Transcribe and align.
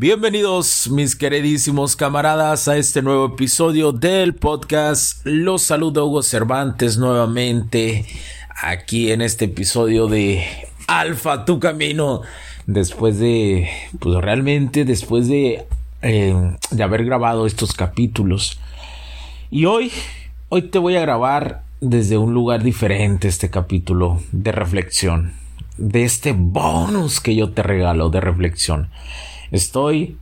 Bienvenidos 0.00 0.88
mis 0.92 1.16
queridísimos 1.16 1.96
camaradas 1.96 2.68
a 2.68 2.76
este 2.76 3.02
nuevo 3.02 3.34
episodio 3.34 3.90
del 3.90 4.36
podcast. 4.36 5.22
Los 5.24 5.62
saludo 5.62 6.06
Hugo 6.06 6.22
Cervantes 6.22 6.98
nuevamente 6.98 8.06
aquí 8.62 9.10
en 9.10 9.22
este 9.22 9.46
episodio 9.46 10.06
de 10.06 10.44
Alfa 10.86 11.44
Tu 11.44 11.58
Camino. 11.58 12.22
Después 12.66 13.18
de, 13.18 13.68
pues 13.98 14.14
realmente 14.20 14.84
después 14.84 15.26
de, 15.26 15.66
eh, 16.02 16.56
de 16.70 16.82
haber 16.84 17.04
grabado 17.04 17.44
estos 17.44 17.72
capítulos. 17.72 18.60
Y 19.50 19.64
hoy, 19.64 19.90
hoy 20.48 20.62
te 20.62 20.78
voy 20.78 20.94
a 20.94 21.00
grabar 21.00 21.64
desde 21.80 22.18
un 22.18 22.34
lugar 22.34 22.62
diferente 22.62 23.26
este 23.26 23.50
capítulo 23.50 24.22
de 24.30 24.52
reflexión. 24.52 25.32
De 25.76 26.04
este 26.04 26.34
bonus 26.36 27.20
que 27.20 27.34
yo 27.34 27.50
te 27.50 27.64
regalo 27.64 28.10
de 28.10 28.20
reflexión. 28.20 28.90
Estoy 29.50 30.16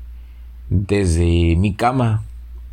desde 0.68 1.56
mi 1.56 1.74
cama, 1.74 2.24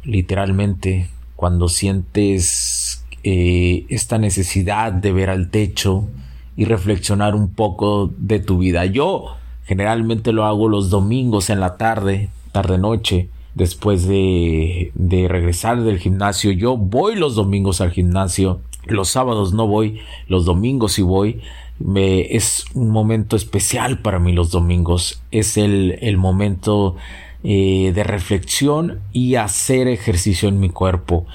literalmente, 0.04 1.10
cuando 1.36 1.70
sientes 1.70 3.04
eh, 3.23 3.86
esta 3.90 4.18
necesidad 4.18 4.92
de 4.92 5.12
ver 5.12 5.30
al 5.30 5.50
techo 5.50 6.08
y 6.56 6.66
reflexionar 6.66 7.36
un 7.36 7.54
poco 7.54 8.12
de 8.18 8.40
tu 8.40 8.60
vida. 8.60 8.86
Yo 8.86 9.36
generalmente 9.66 10.32
lo 10.32 10.45
hago 10.45 10.68
los 10.70 10.90
domingos 10.90 11.50
en 11.50 11.60
la 11.60 11.78
tarde, 11.78 12.30
tarde-noche, 12.52 13.30
después 13.56 14.08
de, 14.08 14.92
de 14.94 15.28
regresar 15.28 15.82
del 15.82 16.00
gimnasio. 16.00 16.52
Yo 16.52 16.78
voy 16.78 17.16
los 17.16 17.36
domingos 17.36 17.82
al 17.82 17.92
gimnasio, 17.92 18.61
los 18.86 19.10
sábados 19.10 19.54
no 19.54 19.67
voy, 19.67 19.99
los 20.27 20.45
domingos 20.45 20.94
sí 20.94 21.02
voy 21.02 21.42
me, 21.80 22.36
es 22.36 22.66
un 22.73 22.89
momento 22.89 23.36
especial 23.36 23.99
para 23.99 24.20
mí 24.20 24.32
los 24.32 24.52
domingos. 24.52 25.21
Es 25.32 25.58
el, 25.58 26.17
momento 26.17 26.95
eh, 27.44 27.92
de 27.94 28.04
reflexión 28.04 29.02
y 29.11 29.36
hacer 29.36 29.88
ejercicio 29.88 30.49
en 30.49 30.60
mi 30.60 30.70
cuerpo. 30.70 31.26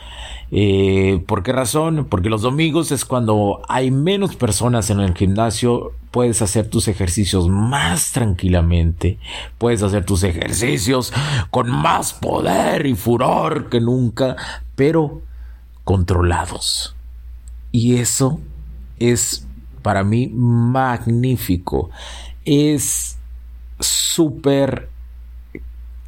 Eh, 0.50 1.22
¿Por 1.26 1.42
qué 1.42 1.53
razón? 1.53 2.06
Porque 2.09 2.31
los 2.31 2.41
domingos 2.41 2.91
es 2.91 3.04
cuando 3.04 3.60
hay 3.69 3.91
menos 3.91 4.36
personas 4.36 4.88
en 4.88 5.00
el 5.00 5.15
gimnasio, 5.15 5.92
puedes 6.10 6.41
hacer 6.41 6.70
tus 6.70 6.88
ejercicios 6.88 7.48
más 7.48 8.12
tranquilamente, 8.12 9.19
puedes 9.59 9.82
hacer 9.82 10.06
tus 10.06 10.22
ejercicios 10.22 11.12
con 11.50 11.70
más 11.70 12.15
poder 12.15 12.86
y 12.86 12.94
furor 12.94 13.69
que 13.69 13.80
nunca, 13.80 14.36
pero 14.75 15.20
controlados. 15.84 16.94
Y 17.72 17.96
eso 17.96 18.40
es 18.98 19.46
para 19.82 20.04
mí 20.04 20.28
magnífico. 20.28 21.90
Es 22.44 23.18
súper... 23.78 24.88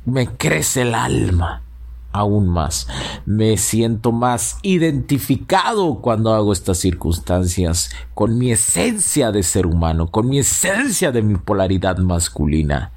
me 0.04 0.26
crece 0.28 0.82
el 0.82 0.94
alma 0.94 1.62
aún 2.12 2.48
más. 2.48 2.88
Me 3.26 3.56
siento 3.56 4.12
más 4.12 4.58
identificado 4.62 6.00
cuando 6.00 6.34
hago 6.34 6.52
estas 6.52 6.78
circunstancias 6.78 7.90
con 8.14 8.38
mi 8.38 8.50
esencia 8.50 9.32
de 9.32 9.42
ser 9.42 9.66
humano, 9.66 10.10
con 10.10 10.28
mi 10.28 10.38
esencia 10.38 11.12
de 11.12 11.22
mi 11.22 11.36
polaridad 11.36 11.98
masculina. 11.98 12.92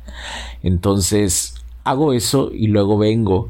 Entonces 0.64 1.56
hago 1.84 2.14
eso 2.14 2.52
y 2.52 2.68
luego 2.68 2.98
vengo 2.98 3.50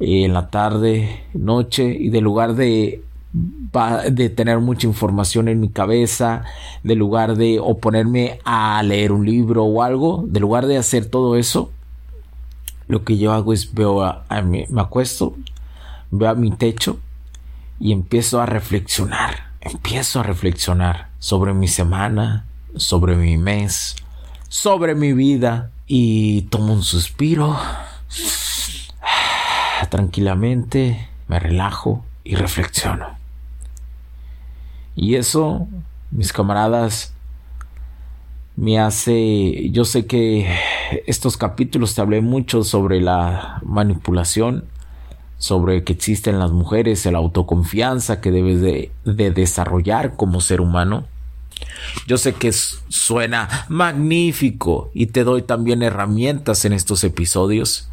en 0.00 0.32
la 0.32 0.48
tarde, 0.50 1.24
noche 1.34 1.96
y 1.98 2.10
de 2.10 2.20
lugar 2.20 2.54
de 2.54 3.02
de 4.10 4.30
tener 4.30 4.60
mucha 4.60 4.86
información 4.86 5.48
en 5.48 5.60
mi 5.60 5.68
cabeza, 5.68 6.44
de 6.82 6.94
lugar 6.94 7.36
de 7.36 7.60
o 7.60 7.78
ponerme 7.78 8.40
a 8.44 8.82
leer 8.82 9.12
un 9.12 9.26
libro 9.26 9.64
o 9.64 9.82
algo, 9.82 10.24
de 10.26 10.40
lugar 10.40 10.66
de 10.66 10.78
hacer 10.78 11.06
todo 11.06 11.36
eso, 11.36 11.70
lo 12.86 13.04
que 13.04 13.18
yo 13.18 13.32
hago 13.32 13.52
es 13.52 13.74
veo 13.74 14.02
a, 14.02 14.24
me 14.42 14.66
acuesto, 14.76 15.36
veo 16.10 16.30
a 16.30 16.34
mi 16.34 16.50
techo 16.50 16.98
y 17.78 17.92
empiezo 17.92 18.40
a 18.40 18.46
reflexionar, 18.46 19.50
empiezo 19.60 20.20
a 20.20 20.22
reflexionar 20.22 21.08
sobre 21.18 21.52
mi 21.52 21.68
semana, 21.68 22.46
sobre 22.76 23.16
mi 23.16 23.36
mes, 23.36 23.96
sobre 24.48 24.94
mi 24.94 25.12
vida 25.12 25.70
y 25.86 26.42
tomo 26.42 26.72
un 26.72 26.82
suspiro 26.82 27.56
tranquilamente, 29.90 31.08
me 31.28 31.38
relajo 31.38 32.04
y 32.24 32.34
reflexiono. 32.34 33.17
Y 35.00 35.14
eso, 35.14 35.68
mis 36.10 36.32
camaradas, 36.32 37.14
me 38.56 38.80
hace, 38.80 39.70
yo 39.70 39.84
sé 39.84 40.06
que 40.06 40.52
estos 41.06 41.36
capítulos 41.36 41.94
te 41.94 42.00
hablé 42.00 42.20
mucho 42.20 42.64
sobre 42.64 43.00
la 43.00 43.60
manipulación, 43.64 44.64
sobre 45.38 45.84
que 45.84 45.92
existen 45.92 46.40
las 46.40 46.50
mujeres, 46.50 47.06
la 47.06 47.18
autoconfianza 47.18 48.20
que 48.20 48.32
debes 48.32 48.60
de, 48.60 48.90
de 49.04 49.30
desarrollar 49.30 50.16
como 50.16 50.40
ser 50.40 50.60
humano. 50.60 51.06
Yo 52.08 52.18
sé 52.18 52.32
que 52.32 52.50
suena 52.50 53.66
magnífico 53.68 54.90
y 54.94 55.06
te 55.06 55.22
doy 55.22 55.42
también 55.42 55.84
herramientas 55.84 56.64
en 56.64 56.72
estos 56.72 57.04
episodios. 57.04 57.88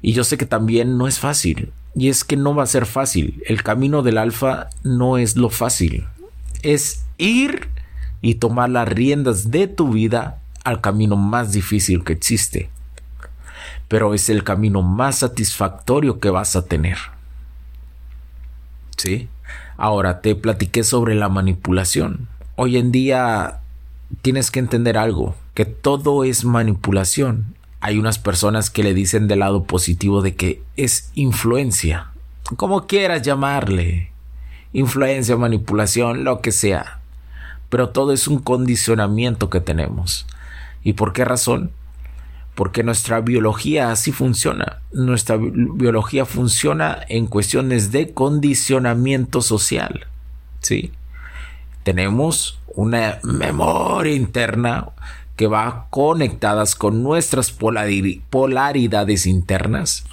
Y 0.00 0.14
yo 0.14 0.24
sé 0.24 0.38
que 0.38 0.46
también 0.46 0.96
no 0.96 1.06
es 1.06 1.18
fácil. 1.18 1.70
Y 1.94 2.08
es 2.08 2.24
que 2.24 2.38
no 2.38 2.54
va 2.54 2.62
a 2.62 2.66
ser 2.66 2.86
fácil. 2.86 3.42
El 3.46 3.62
camino 3.62 4.02
del 4.02 4.16
alfa 4.16 4.70
no 4.82 5.18
es 5.18 5.36
lo 5.36 5.50
fácil 5.50 6.06
es 6.64 7.04
ir 7.18 7.68
y 8.20 8.36
tomar 8.36 8.70
las 8.70 8.88
riendas 8.88 9.50
de 9.50 9.68
tu 9.68 9.92
vida 9.92 10.40
al 10.64 10.80
camino 10.80 11.16
más 11.16 11.52
difícil 11.52 12.02
que 12.04 12.14
existe. 12.14 12.70
Pero 13.86 14.14
es 14.14 14.30
el 14.30 14.42
camino 14.42 14.82
más 14.82 15.18
satisfactorio 15.18 16.18
que 16.18 16.30
vas 16.30 16.56
a 16.56 16.64
tener. 16.64 16.96
¿Sí? 18.96 19.28
Ahora 19.76 20.20
te 20.22 20.34
platiqué 20.34 20.84
sobre 20.84 21.14
la 21.14 21.28
manipulación. 21.28 22.28
Hoy 22.56 22.78
en 22.78 22.92
día 22.92 23.60
tienes 24.22 24.50
que 24.50 24.60
entender 24.60 24.96
algo, 24.96 25.36
que 25.52 25.66
todo 25.66 26.24
es 26.24 26.44
manipulación. 26.44 27.54
Hay 27.80 27.98
unas 27.98 28.18
personas 28.18 28.70
que 28.70 28.82
le 28.82 28.94
dicen 28.94 29.28
del 29.28 29.40
lado 29.40 29.64
positivo 29.64 30.22
de 30.22 30.34
que 30.34 30.62
es 30.76 31.10
influencia, 31.14 32.08
como 32.56 32.86
quieras 32.86 33.20
llamarle 33.20 34.13
influencia, 34.74 35.36
manipulación, 35.38 36.24
lo 36.24 36.42
que 36.42 36.52
sea. 36.52 37.00
Pero 37.70 37.88
todo 37.88 38.12
es 38.12 38.28
un 38.28 38.38
condicionamiento 38.38 39.48
que 39.48 39.60
tenemos. 39.60 40.26
¿Y 40.82 40.92
por 40.92 41.14
qué 41.14 41.24
razón? 41.24 41.70
Porque 42.54 42.82
nuestra 42.82 43.20
biología 43.20 43.90
así 43.90 44.12
funciona. 44.12 44.82
Nuestra 44.92 45.38
biología 45.40 46.26
funciona 46.26 46.98
en 47.08 47.26
cuestiones 47.26 47.90
de 47.90 48.12
condicionamiento 48.12 49.40
social. 49.40 50.06
¿Sí? 50.60 50.92
Tenemos 51.82 52.60
una 52.74 53.18
memoria 53.22 54.14
interna, 54.14 54.88
que 55.36 55.46
va 55.48 55.88
conectadas 55.90 56.76
con 56.76 57.02
nuestras 57.02 57.50
polaridades 57.50 59.26
internas, 59.26 60.04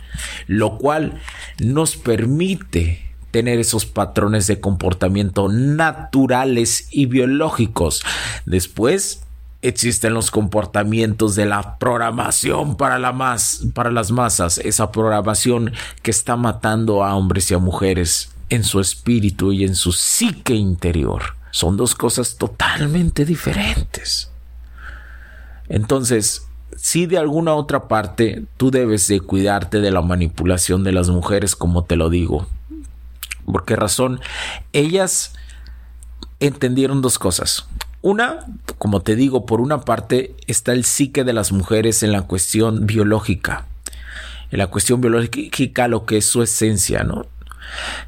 lo 0.48 0.78
cual 0.78 1.22
nos 1.60 1.96
permite 1.96 3.11
tener 3.32 3.60
esos 3.60 3.86
patrones 3.86 4.48
de 4.48 4.60
comportamiento 4.60 5.50
naturales 5.50 6.88
y 6.92 7.06
biológicos. 7.06 8.04
Después 8.46 9.24
existen 9.62 10.14
los 10.14 10.32
comportamientos 10.32 11.36
de 11.36 11.46
la 11.46 11.78
programación 11.78 12.76
para, 12.78 13.00
la 13.00 13.38
para 13.74 13.92
las 13.92 14.12
masas, 14.12 14.58
esa 14.58 14.92
programación 14.92 15.72
que 16.02 16.12
está 16.12 16.36
matando 16.36 17.04
a 17.04 17.16
hombres 17.16 17.52
y 17.52 17.54
a 17.54 17.60
mujeres 17.60 18.32
en 18.50 18.64
su 18.64 18.80
espíritu 18.80 19.52
y 19.52 19.64
en 19.64 19.76
su 19.76 19.92
psique 19.92 20.56
interior. 20.56 21.22
Son 21.52 21.78
dos 21.78 21.96
cosas 21.96 22.38
totalmente 22.38 23.26
diferentes. 23.26 24.32
Entonces, 25.70 26.48
si 26.76 27.06
de 27.06 27.18
alguna 27.18 27.54
otra 27.54 27.88
parte 27.88 28.46
tú 28.58 28.72
debes 28.72 29.08
de 29.08 29.22
cuidarte 29.22 29.80
de 29.80 29.92
la 29.92 30.02
manipulación 30.02 30.84
de 30.84 30.92
las 30.92 31.10
mujeres, 31.10 31.56
como 31.56 31.84
te 31.84 31.96
lo 31.96 32.10
digo, 32.10 32.48
¿Por 33.46 33.66
qué 33.66 33.76
razón? 33.76 34.20
Ellas 34.74 35.34
entendieron 36.40 37.02
dos 37.02 37.20
cosas. 37.20 37.68
Una, 38.02 38.46
como 38.80 39.02
te 39.02 39.16
digo, 39.16 39.46
por 39.46 39.62
una 39.62 39.82
parte 39.82 40.36
está 40.48 40.72
el 40.74 40.86
psique 40.86 41.24
de 41.24 41.34
las 41.34 41.52
mujeres 41.52 42.02
en 42.02 42.12
la 42.12 42.24
cuestión 42.24 42.88
biológica. 42.88 43.68
En 44.50 44.58
la 44.58 44.68
cuestión 44.68 45.02
biológica, 45.02 45.88
lo 45.88 46.06
que 46.06 46.18
es 46.18 46.26
su 46.26 46.42
esencia, 46.42 47.04
¿no? 47.04 47.28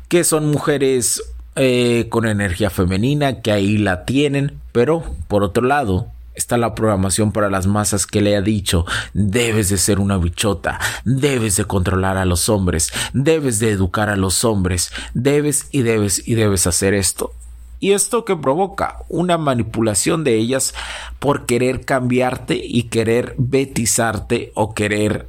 Que 0.10 0.24
son 0.24 0.50
mujeres 0.50 1.24
eh, 1.56 2.08
con 2.10 2.28
energía 2.28 2.72
femenina, 2.72 3.42
que 3.42 3.52
ahí 3.52 3.78
la 3.78 4.06
tienen, 4.06 4.60
pero 4.72 5.04
por 5.28 5.44
otro 5.44 5.64
lado, 5.64 6.08
está 6.36 6.58
la 6.58 6.76
programación 6.76 7.32
para 7.32 7.50
las 7.50 7.68
masas 7.68 8.08
que 8.08 8.22
le 8.22 8.36
ha 8.36 8.42
dicho 8.42 8.86
debes 9.14 9.70
de 9.70 9.78
ser 9.78 10.00
una 10.00 10.18
bichota, 10.18 10.80
debes 11.06 11.56
de 11.56 11.66
controlar 11.66 12.18
a 12.18 12.26
los 12.26 12.50
hombres, 12.50 12.92
debes 13.14 13.60
de 13.60 13.72
educar 13.72 14.10
a 14.10 14.16
los 14.16 14.44
hombres, 14.44 14.92
debes 15.14 15.68
y 15.72 15.82
debes 15.82 16.28
y 16.28 16.36
debes 16.36 16.68
hacer 16.68 16.94
esto. 16.94 17.34
Y 17.80 17.92
esto 17.92 18.24
que 18.24 18.36
provoca 18.38 19.00
una 19.10 19.38
manipulación 19.38 20.24
de 20.24 20.36
ellas 20.36 20.74
por 21.20 21.46
querer 21.46 21.84
cambiarte 21.84 22.56
y 22.56 22.84
querer 22.84 23.36
betizarte 23.38 24.54
o 24.56 24.74
querer 24.74 25.28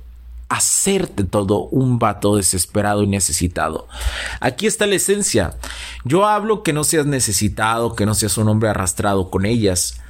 hacerte 0.48 1.24
todo 1.24 1.64
un 1.64 1.98
vato 1.98 2.36
desesperado 2.36 3.02
y 3.02 3.08
necesitado. 3.08 3.88
Aquí 4.38 4.68
está 4.68 4.86
la 4.86 4.94
esencia. 4.94 5.54
Yo 6.04 6.26
hablo 6.26 6.62
que 6.62 6.72
no 6.72 6.84
seas 6.84 7.06
necesitado, 7.06 7.96
que 7.96 8.06
no 8.06 8.14
seas 8.14 8.38
un 8.38 8.48
hombre 8.48 8.68
arrastrado 8.68 9.30
con 9.30 9.46
ellas 9.46 10.00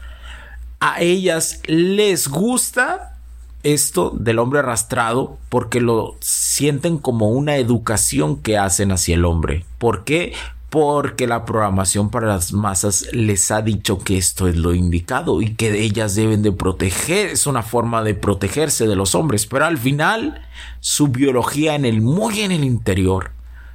a 0.85 1.01
ellas 1.01 1.63
les 1.67 2.29
gusta 2.29 3.17
esto 3.63 4.11
del 4.11 4.39
hombre 4.39 4.59
arrastrado 4.59 5.39
porque 5.49 5.81
lo 5.81 6.15
sienten 6.21 6.99
como 6.99 7.31
una 7.31 7.57
educación 7.57 8.37
que 8.37 8.59
hacen 8.59 8.93
hacia 8.93 9.15
el 9.15 9.25
hombre. 9.25 9.65
¿Por 9.79 10.05
qué? 10.05 10.35
Porque 10.69 11.27
la 11.27 11.47
programación 11.47 12.11
para 12.11 12.27
las 12.27 12.53
masas 12.53 13.07
les 13.13 13.51
ha 13.51 13.63
dicho 13.63 14.01
que 14.01 14.19
esto 14.19 14.47
es 14.47 14.57
lo 14.57 14.75
indicado 14.75 15.41
y 15.41 15.55
que 15.55 15.81
ellas 15.81 16.17
deben 16.17 16.43
de 16.43 16.53
proteger, 16.53 17.29
es 17.29 17.47
una 17.47 17.63
forma 17.63 18.03
de 18.03 18.13
protegerse 18.13 18.87
de 18.87 18.95
los 18.95 19.15
hombres, 19.15 19.47
pero 19.47 19.65
al 19.65 19.79
final 19.79 20.43
su 20.81 21.09
biología 21.09 21.77
en 21.77 21.87
el 21.87 22.03
muy 22.03 22.41
en 22.41 22.53
el 22.53 22.63
interior, 22.63 23.31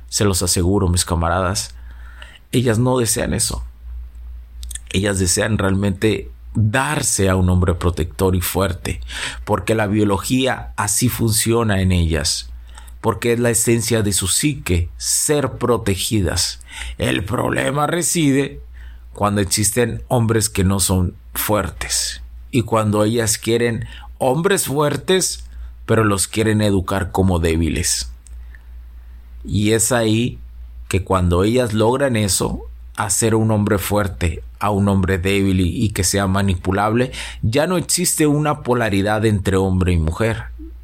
se 0.09 0.25
los 0.25 0.43
aseguro 0.43 0.89
mis 0.89 1.05
camaradas, 1.05 1.73
ellas 2.51 2.77
no 2.77 2.99
desean 2.99 3.33
eso. 3.33 3.63
Ellas 4.91 5.17
desean 5.17 5.57
realmente 5.57 6.29
darse 6.53 7.29
a 7.29 7.35
un 7.35 7.49
hombre 7.49 7.75
protector 7.75 8.35
y 8.35 8.41
fuerte, 8.41 9.01
porque 9.45 9.75
la 9.75 9.87
biología 9.87 10.73
así 10.77 11.09
funciona 11.09 11.81
en 11.81 11.91
ellas, 11.91 12.49
porque 13.01 13.33
es 13.33 13.39
la 13.39 13.49
esencia 13.49 14.01
de 14.01 14.13
su 14.13 14.27
psique 14.27 14.89
ser 14.97 15.53
protegidas. 15.53 16.61
El 16.97 17.23
problema 17.23 17.87
reside 17.87 18.61
cuando 19.13 19.41
existen 19.41 20.03
hombres 20.07 20.49
que 20.49 20.63
no 20.63 20.79
son 20.79 21.15
fuertes 21.33 22.21
y 22.51 22.63
cuando 22.63 23.03
ellas 23.03 23.37
quieren 23.37 23.85
hombres 24.17 24.65
fuertes, 24.65 25.45
pero 25.85 26.03
los 26.03 26.27
quieren 26.27 26.61
educar 26.61 27.11
como 27.11 27.39
débiles. 27.39 28.11
Y 29.43 29.71
es 29.71 29.91
ahí 29.91 30.39
que 30.87 31.03
cuando 31.03 31.43
ellas 31.43 31.73
logran 31.73 32.15
eso, 32.15 32.68
hacer 33.05 33.33
un 33.33 33.49
hombre 33.51 33.77
fuerte 33.77 34.43
a 34.59 34.71
un 34.71 34.89
hombre 34.89 35.17
débil 35.17 35.61
y, 35.61 35.89
que 35.89 36.03
sea 36.03 36.27
manipulable, 36.27 37.11
ya 37.41 37.65
no 37.65 37.77
existe 37.77 38.27
una 38.27 38.61
polaridad 38.61 39.25
entre 39.25 39.55
hombre 39.55 39.93
y 39.93 39.97
mujer. 39.97 40.43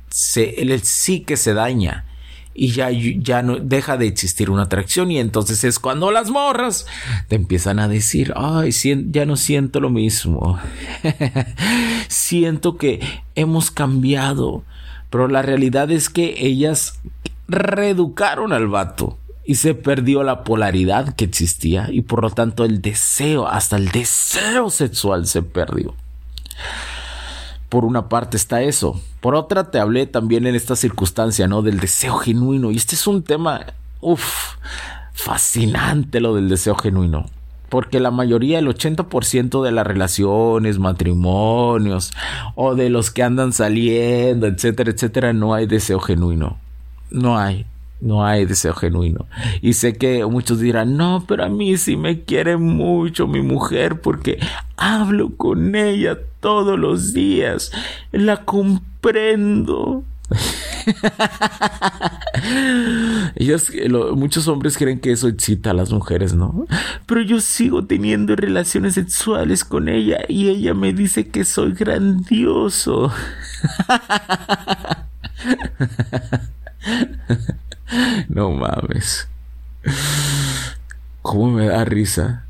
Se, 0.10 0.62
el 0.62 0.82
sí 0.82 1.20
que 1.22 1.36
se 1.36 1.54
daña 1.54 2.06
y 2.54 2.70
ya, 2.70 2.90
ya 2.90 3.42
no 3.42 3.58
deja 3.58 3.98
de 3.98 4.08
existir 4.08 4.50
una 4.50 4.64
atracción 4.64 5.12
y 5.12 5.20
entonces 5.20 5.66
es 5.66 5.78
cuando 5.78 6.10
las 6.10 6.30
morras 6.30 6.88
te 7.28 7.36
empiezan 7.36 7.80
a 7.80 7.90
decir, 7.90 8.32
ay, 8.38 8.72
ya 9.12 9.26
no 9.26 9.36
siento 9.36 9.82
lo 9.82 9.90
mismo, 9.90 10.58
siento 12.08 12.78
que 12.78 13.02
hemos 13.36 13.72
cambiado, 13.72 14.64
pero 15.10 15.28
la 15.28 15.42
realidad 15.42 15.92
es 15.92 16.10
que 16.10 16.34
ellas 16.38 17.02
reeducaron 17.50 18.54
al 18.54 18.70
vato 18.70 19.18
y 19.46 19.56
se 19.56 19.76
perdió 19.76 20.24
la 20.24 20.44
polaridad 20.44 21.16
que 21.16 21.26
existía 21.26 21.88
y 21.92 22.02
por 22.02 22.24
lo 22.24 22.32
tanto 22.32 22.66
el 22.66 22.82
deseo, 22.82 23.48
hasta 23.48 23.78
el 23.78 23.90
deseo 23.90 24.70
sexual 24.70 25.28
se 25.28 25.44
perdió. 25.44 25.94
Por 27.70 27.86
una 27.86 28.10
parte 28.10 28.38
está 28.38 28.62
eso. 28.62 29.00
Por 29.22 29.36
otra 29.36 29.70
te 29.70 29.80
hablé 29.80 30.08
también 30.08 30.48
en 30.48 30.56
esta 30.56 30.76
circunstancia, 30.76 31.48
¿no? 31.48 31.62
Del 31.62 31.80
deseo 31.80 32.16
genuino. 32.18 32.72
Y 32.72 32.78
este 32.78 32.96
es 32.96 33.06
un 33.06 33.24
tema, 33.24 33.66
uff, 34.02 34.56
fascinante 35.14 36.20
lo 36.20 36.36
del 36.36 36.48
deseo 36.48 36.76
genuino. 36.76 37.26
Porque 37.70 38.00
la 38.00 38.12
mayoría, 38.12 38.60
el 38.60 38.68
80% 38.68 39.64
de 39.64 39.72
las 39.72 39.86
relaciones, 39.86 40.80
matrimonios 40.80 42.14
o 42.54 42.76
de 42.76 42.90
los 42.90 43.12
que 43.12 43.24
andan 43.24 43.52
saliendo, 43.52 44.48
etcétera, 44.48 44.92
etcétera, 44.92 45.34
no 45.34 45.54
hay 45.54 45.66
deseo 45.66 46.00
genuino. 46.00 46.58
No 47.10 47.38
hay. 47.38 47.66
No 48.02 48.26
hay 48.26 48.46
deseo 48.46 48.74
genuino. 48.74 49.28
Y 49.62 49.74
sé 49.74 49.96
que 49.96 50.26
muchos 50.26 50.60
dirán, 50.60 50.98
no, 50.98 51.24
pero 51.28 51.46
a 51.46 51.50
mí 51.50 51.78
sí 51.78 51.96
me 51.96 52.24
quiere 52.24 52.58
mucho 52.58 53.28
mi 53.28 53.42
mujer 53.42 54.02
porque 54.02 54.40
hablo 54.78 55.36
con 55.36 55.76
ella 55.76 56.18
todos 56.40 56.78
los 56.78 57.14
días. 57.14 57.72
La 58.12 58.46
comprendo. 58.46 60.04
Ellos, 63.36 63.72
muchos 64.16 64.48
hombres 64.48 64.78
creen 64.78 65.00
que 65.00 65.12
eso 65.12 65.28
excita 65.28 65.72
a 65.72 65.74
las 65.74 65.92
mujeres, 65.92 66.34
¿no? 66.34 66.68
Pero 67.06 67.22
yo 67.22 67.40
sigo 67.40 67.86
teniendo 67.86 68.36
relaciones 68.36 68.96
sexuales 68.96 69.64
con 69.64 69.88
ella 69.88 70.20
y 70.28 70.50
ella 70.50 70.74
me 70.74 70.94
dice 70.94 71.28
que 71.28 71.46
soy 71.46 71.74
grandioso. 71.74 73.12
No 78.28 78.52
mames. 78.52 79.28
¿Cómo 81.22 81.52
me 81.52 81.68
da 81.68 81.86
risa? 81.86 82.46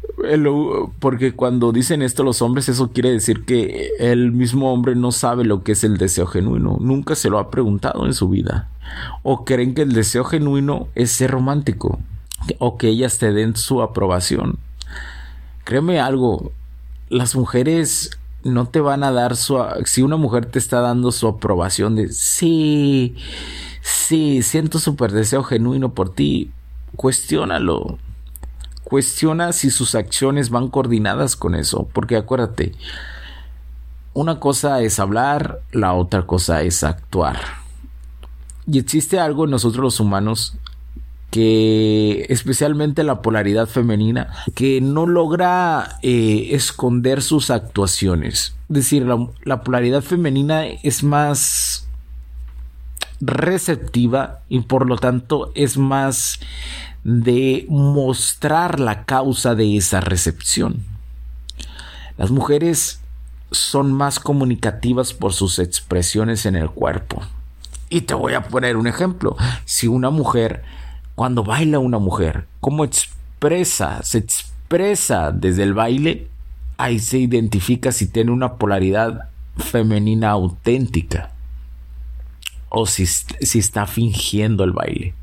Porque 0.99 1.33
cuando 1.33 1.71
dicen 1.71 2.01
esto 2.01 2.23
los 2.23 2.41
hombres, 2.41 2.69
eso 2.69 2.91
quiere 2.91 3.11
decir 3.11 3.45
que 3.45 3.91
el 3.99 4.31
mismo 4.31 4.71
hombre 4.71 4.95
no 4.95 5.11
sabe 5.11 5.43
lo 5.43 5.63
que 5.63 5.73
es 5.73 5.83
el 5.83 5.97
deseo 5.97 6.25
genuino. 6.25 6.77
Nunca 6.79 7.15
se 7.15 7.29
lo 7.29 7.39
ha 7.39 7.51
preguntado 7.51 8.05
en 8.05 8.13
su 8.13 8.29
vida. 8.29 8.69
O 9.23 9.45
creen 9.45 9.73
que 9.73 9.81
el 9.81 9.93
deseo 9.93 10.23
genuino 10.23 10.87
es 10.95 11.11
ser 11.11 11.31
romántico. 11.31 11.99
O 12.59 12.77
que 12.77 12.87
ellas 12.87 13.17
te 13.17 13.33
den 13.33 13.55
su 13.55 13.81
aprobación. 13.81 14.57
Créeme 15.63 15.99
algo. 15.99 16.51
Las 17.09 17.35
mujeres 17.35 18.11
no 18.43 18.67
te 18.67 18.79
van 18.79 19.03
a 19.03 19.11
dar 19.11 19.35
su... 19.35 19.57
Si 19.85 20.01
una 20.01 20.17
mujer 20.17 20.45
te 20.45 20.59
está 20.59 20.79
dando 20.81 21.11
su 21.11 21.27
aprobación 21.27 21.95
de... 21.95 22.09
Sí 22.09 23.15
Sí, 23.87 24.41
siento 24.41 24.79
súper 24.79 25.11
deseo 25.11 25.43
genuino 25.43 25.93
por 25.93 26.11
ti. 26.11 26.49
Cuestiónalo. 26.95 27.99
Cuestiona 28.83 29.53
si 29.53 29.69
sus 29.69 29.93
acciones 29.93 30.49
van 30.49 30.69
coordinadas 30.69 31.35
con 31.35 31.53
eso. 31.53 31.87
Porque 31.93 32.17
acuérdate, 32.17 32.71
una 34.15 34.39
cosa 34.39 34.81
es 34.81 34.97
hablar, 34.99 35.61
la 35.71 35.93
otra 35.93 36.25
cosa 36.25 36.63
es 36.63 36.83
actuar. 36.83 37.37
Y 38.65 38.79
existe 38.79 39.19
algo 39.19 39.45
en 39.45 39.51
nosotros 39.51 39.83
los 39.83 39.99
humanos 39.99 40.57
que 41.29 42.25
especialmente 42.29 43.03
la 43.03 43.21
polaridad 43.21 43.67
femenina, 43.67 44.33
que 44.55 44.81
no 44.81 45.05
logra 45.05 45.99
eh, 46.01 46.47
esconder 46.53 47.21
sus 47.21 47.51
actuaciones. 47.51 48.55
Es 48.67 48.75
decir, 48.75 49.05
la 49.43 49.63
polaridad 49.63 50.01
femenina 50.01 50.65
es 50.65 51.03
más 51.03 51.84
receptiva 53.25 54.41
y 54.49 54.61
por 54.61 54.87
lo 54.87 54.97
tanto 54.97 55.51
es 55.55 55.77
más 55.77 56.39
de 57.03 57.65
mostrar 57.69 58.79
la 58.79 59.05
causa 59.05 59.55
de 59.55 59.77
esa 59.77 60.01
recepción. 60.01 60.83
Las 62.17 62.31
mujeres 62.31 62.99
son 63.51 63.93
más 63.93 64.19
comunicativas 64.19 65.13
por 65.13 65.33
sus 65.33 65.59
expresiones 65.59 66.45
en 66.45 66.55
el 66.55 66.69
cuerpo. 66.69 67.21
Y 67.89 68.01
te 68.01 68.13
voy 68.13 68.33
a 68.33 68.43
poner 68.43 68.77
un 68.77 68.87
ejemplo. 68.87 69.35
Si 69.65 69.87
una 69.87 70.09
mujer, 70.09 70.63
cuando 71.13 71.43
baila 71.43 71.79
una 71.79 71.99
mujer, 71.99 72.47
¿cómo 72.59 72.83
expresa? 72.83 74.01
Se 74.03 74.17
expresa 74.17 75.31
desde 75.31 75.63
el 75.63 75.73
baile, 75.73 76.27
ahí 76.77 76.99
se 76.99 77.19
identifica 77.19 77.91
si 77.91 78.07
tiene 78.07 78.31
una 78.31 78.55
polaridad 78.55 79.29
femenina 79.57 80.31
auténtica 80.31 81.34
o 82.77 82.85
si, 82.85 83.05
si 83.05 83.59
está 83.59 83.87
fingiendo 83.87 84.65
el 84.65 84.73
baile. 84.73 85.13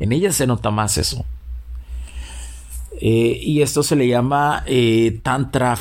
En 0.00 0.12
ella 0.12 0.32
se 0.32 0.46
nota 0.46 0.70
más 0.70 0.96
eso. 0.96 1.26
Eh, 3.00 3.38
y 3.40 3.60
esto 3.60 3.82
se 3.82 3.96
le 3.96 4.08
llama 4.08 4.64
eh, 4.66 5.20
tantra 5.22 5.76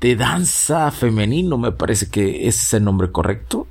de 0.00 0.14
danza 0.14 0.92
femenino, 0.92 1.58
me 1.58 1.72
parece 1.72 2.08
que 2.08 2.46
ese 2.46 2.60
es 2.60 2.74
el 2.74 2.84
nombre 2.84 3.10
correcto. 3.10 3.66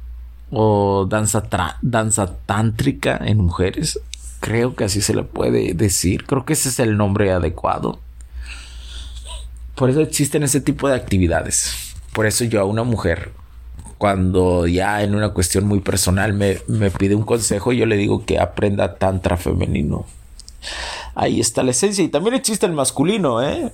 O 0.52 1.08
danza, 1.10 1.48
danza 1.82 2.38
tántrica 2.46 3.22
en 3.24 3.38
mujeres. 3.38 4.00
Creo 4.42 4.76
que 4.76 4.84
así 4.84 5.00
se 5.00 5.14
le 5.14 5.24
puede 5.24 5.74
decir. 5.76 6.26
Creo 6.26 6.46
que 6.46 6.54
ese 6.54 6.70
es 6.70 6.80
el 6.80 6.98
nombre 6.98 7.32
adecuado. 7.32 8.00
Por 9.76 9.90
eso 9.90 10.02
existen 10.02 10.44
ese 10.44 10.60
tipo 10.60 10.90
de 10.90 10.96
actividades. 10.96 11.94
Por 12.12 12.26
eso 12.26 12.44
yo 12.44 12.60
a 12.60 12.66
una 12.66 12.84
mujer, 12.84 13.32
cuando 13.98 14.68
ya 14.68 15.04
en 15.04 15.16
una 15.16 15.30
cuestión 15.30 15.66
muy 15.66 15.80
personal 15.80 16.34
me, 16.34 16.60
me 16.68 16.92
pide 16.92 17.16
un 17.16 17.24
consejo, 17.24 17.74
yo 17.74 17.86
le 17.86 17.98
digo 17.98 18.26
que 18.26 18.40
aprenda 18.40 18.96
tantra 18.96 19.38
femenino. 19.38 20.06
Ahí 21.16 21.40
está 21.40 21.64
la 21.64 21.72
esencia. 21.72 22.04
Y 22.04 22.10
también 22.10 22.36
existe 22.36 22.66
el 22.66 22.74
masculino, 22.74 23.42
¿eh? 23.42 23.72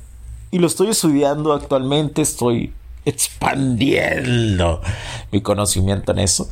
y 0.54 0.60
lo 0.60 0.68
estoy 0.68 0.90
estudiando 0.90 1.52
actualmente, 1.52 2.22
estoy 2.22 2.74
expandiendo 3.06 4.82
mi 5.32 5.42
conocimiento 5.42 6.12
en 6.12 6.20
eso, 6.20 6.48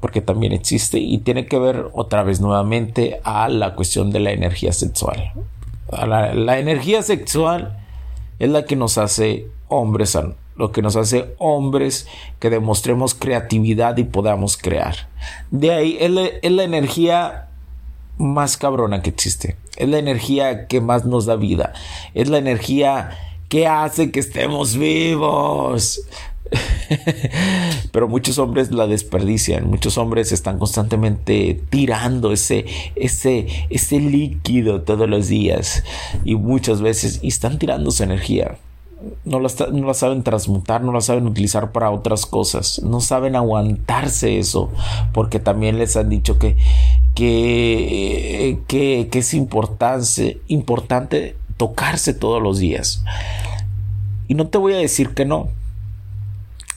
porque 0.00 0.22
también 0.22 0.54
existe 0.54 0.98
y 0.98 1.18
tiene 1.18 1.44
que 1.44 1.58
ver 1.58 1.90
otra 1.92 2.22
vez 2.22 2.40
nuevamente 2.40 3.20
a 3.24 3.50
la 3.50 3.74
cuestión 3.74 4.10
de 4.10 4.20
la 4.20 4.32
energía 4.32 4.72
sexual. 4.72 5.34
La, 5.90 6.32
la, 6.32 6.58
energía 6.60 7.02
sexual 7.02 7.78
es 8.38 8.48
la 8.48 8.64
que 8.64 8.74
nos 8.74 8.96
hace 8.96 9.48
hombres, 9.68 10.16
lo 10.56 10.72
que 10.72 10.82
nos 10.82 10.96
hace 10.96 11.34
hombres 11.38 12.06
que 12.38 12.50
demostremos 12.50 13.14
creatividad 13.14 13.96
y 13.96 14.04
podamos 14.04 14.56
crear. 14.56 15.08
De 15.50 15.72
ahí 15.72 15.96
es 16.00 16.10
la, 16.52 16.62
energía 16.64 17.48
más 18.18 18.56
cabrona 18.56 19.02
que 19.02 19.10
existe. 19.10 19.56
Es 19.76 19.88
la 19.88 19.98
energía 19.98 20.66
que 20.66 20.80
más 20.80 21.04
nos 21.04 21.26
da 21.26 21.36
vida. 21.36 21.72
Es 22.14 22.28
la 22.28 22.38
energía 22.38 23.10
¿Qué 23.52 23.66
hace 23.66 24.10
que 24.10 24.20
estemos 24.20 24.78
vivos? 24.78 26.00
Pero 27.92 28.08
muchos 28.08 28.38
hombres 28.38 28.70
la 28.70 28.86
desperdician, 28.86 29.68
muchos 29.68 29.98
hombres 29.98 30.32
están 30.32 30.58
constantemente 30.58 31.60
tirando 31.68 32.32
ese, 32.32 32.64
ese, 32.96 33.46
ese 33.68 34.00
líquido 34.00 34.80
todos 34.80 35.06
los 35.06 35.28
días 35.28 35.84
y 36.24 36.34
muchas 36.34 36.80
veces 36.80 37.20
están 37.22 37.58
tirando 37.58 37.90
su 37.90 38.02
energía. 38.04 38.56
No 39.24 39.40
la, 39.40 39.50
no 39.72 39.94
saben 39.94 40.22
transmutar, 40.22 40.82
no 40.82 40.92
la 40.92 41.00
saben 41.00 41.26
utilizar 41.26 41.72
para 41.72 41.90
otras 41.90 42.26
cosas, 42.26 42.80
no 42.82 43.00
saben 43.00 43.36
aguantarse 43.36 44.38
eso, 44.38 44.70
porque 45.12 45.38
también 45.38 45.78
les 45.78 45.96
han 45.96 46.08
dicho 46.08 46.38
que, 46.38 46.56
que, 47.14 48.58
que, 48.68 49.08
que 49.10 49.18
es 49.18 49.34
importante, 49.34 50.40
importante 50.48 51.36
tocarse 51.56 52.14
todos 52.14 52.42
los 52.42 52.58
días. 52.58 53.04
Y 54.28 54.34
no 54.34 54.48
te 54.48 54.58
voy 54.58 54.74
a 54.74 54.78
decir 54.78 55.10
que 55.10 55.24
no, 55.24 55.48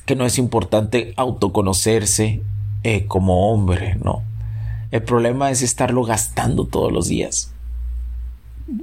que 0.05 0.15
no 0.15 0.25
es 0.25 0.37
importante 0.37 1.13
autoconocerse 1.17 2.41
eh, 2.83 3.05
como 3.07 3.51
hombre, 3.51 3.97
no. 4.03 4.21
El 4.91 5.01
problema 5.03 5.49
es 5.49 5.61
estarlo 5.61 6.03
gastando 6.03 6.67
todos 6.67 6.91
los 6.91 7.07
días. 7.07 7.54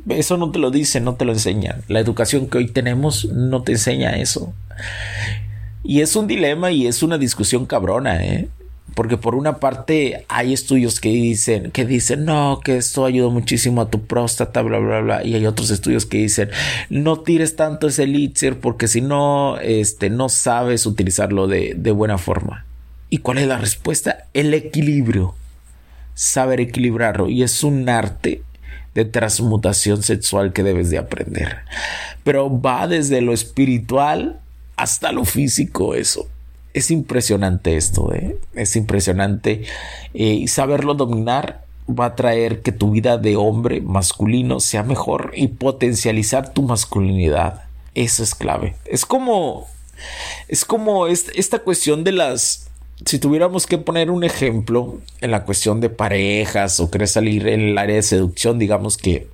Eso 0.08 0.36
no 0.36 0.50
te 0.50 0.58
lo 0.58 0.70
dicen, 0.70 1.04
no 1.04 1.14
te 1.14 1.24
lo 1.24 1.32
enseñan. 1.32 1.82
La 1.88 2.00
educación 2.00 2.48
que 2.48 2.58
hoy 2.58 2.68
tenemos 2.68 3.24
no 3.26 3.62
te 3.62 3.72
enseña 3.72 4.16
eso. 4.16 4.52
Y 5.82 6.00
es 6.00 6.14
un 6.14 6.28
dilema 6.28 6.70
y 6.70 6.86
es 6.86 7.02
una 7.02 7.18
discusión 7.18 7.66
cabrona, 7.66 8.24
¿eh? 8.24 8.48
Porque 8.94 9.16
por 9.16 9.34
una 9.34 9.58
parte 9.58 10.24
hay 10.28 10.52
estudios 10.52 11.00
que 11.00 11.08
dicen, 11.08 11.70
que 11.70 11.86
dicen, 11.86 12.24
no, 12.24 12.60
que 12.62 12.76
esto 12.76 13.06
ayuda 13.06 13.30
muchísimo 13.30 13.80
a 13.80 13.90
tu 13.90 14.02
próstata, 14.02 14.60
bla, 14.62 14.78
bla, 14.78 15.00
bla. 15.00 15.24
Y 15.24 15.34
hay 15.34 15.46
otros 15.46 15.70
estudios 15.70 16.04
que 16.06 16.18
dicen, 16.18 16.50
no 16.90 17.20
tires 17.20 17.56
tanto 17.56 17.88
ese 17.88 18.04
elixir 18.04 18.60
porque 18.60 18.86
si 18.88 19.00
no, 19.00 19.58
este, 19.58 20.10
no 20.10 20.28
sabes 20.28 20.86
utilizarlo 20.86 21.48
de, 21.48 21.74
de 21.74 21.90
buena 21.90 22.18
forma. 22.18 22.66
¿Y 23.08 23.18
cuál 23.18 23.38
es 23.38 23.48
la 23.48 23.58
respuesta? 23.58 24.26
El 24.34 24.52
equilibrio. 24.54 25.34
Saber 26.14 26.60
equilibrarlo. 26.60 27.28
Y 27.28 27.42
es 27.42 27.64
un 27.64 27.88
arte 27.88 28.42
de 28.94 29.04
transmutación 29.04 30.02
sexual 30.02 30.52
que 30.52 30.62
debes 30.62 30.90
de 30.90 30.98
aprender. 30.98 31.58
Pero 32.24 32.60
va 32.60 32.86
desde 32.86 33.20
lo 33.20 33.32
espiritual 33.32 34.40
hasta 34.76 35.12
lo 35.12 35.24
físico 35.24 35.94
eso 35.94 36.28
es 36.74 36.90
impresionante 36.90 37.76
esto, 37.76 38.12
¿eh? 38.14 38.38
es 38.54 38.76
impresionante. 38.76 39.64
Eh, 40.14 40.24
y 40.24 40.48
saberlo 40.48 40.94
dominar 40.94 41.64
va 41.88 42.06
a 42.06 42.16
traer 42.16 42.62
que 42.62 42.72
tu 42.72 42.92
vida 42.92 43.18
de 43.18 43.36
hombre 43.36 43.80
masculino 43.80 44.60
sea 44.60 44.82
mejor 44.82 45.32
y 45.34 45.48
potencializar 45.48 46.52
tu 46.52 46.62
masculinidad. 46.62 47.64
Eso 47.94 48.22
es 48.22 48.34
clave. 48.34 48.76
Es 48.86 49.04
como, 49.04 49.66
es 50.48 50.64
como 50.64 51.06
esta 51.06 51.58
cuestión 51.58 52.04
de 52.04 52.12
las, 52.12 52.70
si 53.06 53.18
tuviéramos 53.18 53.66
que 53.66 53.78
poner 53.78 54.10
un 54.10 54.24
ejemplo 54.24 54.98
en 55.20 55.30
la 55.30 55.44
cuestión 55.44 55.80
de 55.80 55.90
parejas 55.90 56.80
o 56.80 56.90
querer 56.90 57.08
salir 57.08 57.48
en 57.48 57.60
el 57.60 57.78
área 57.78 57.96
de 57.96 58.02
seducción, 58.02 58.58
digamos 58.58 58.96
que 58.96 59.28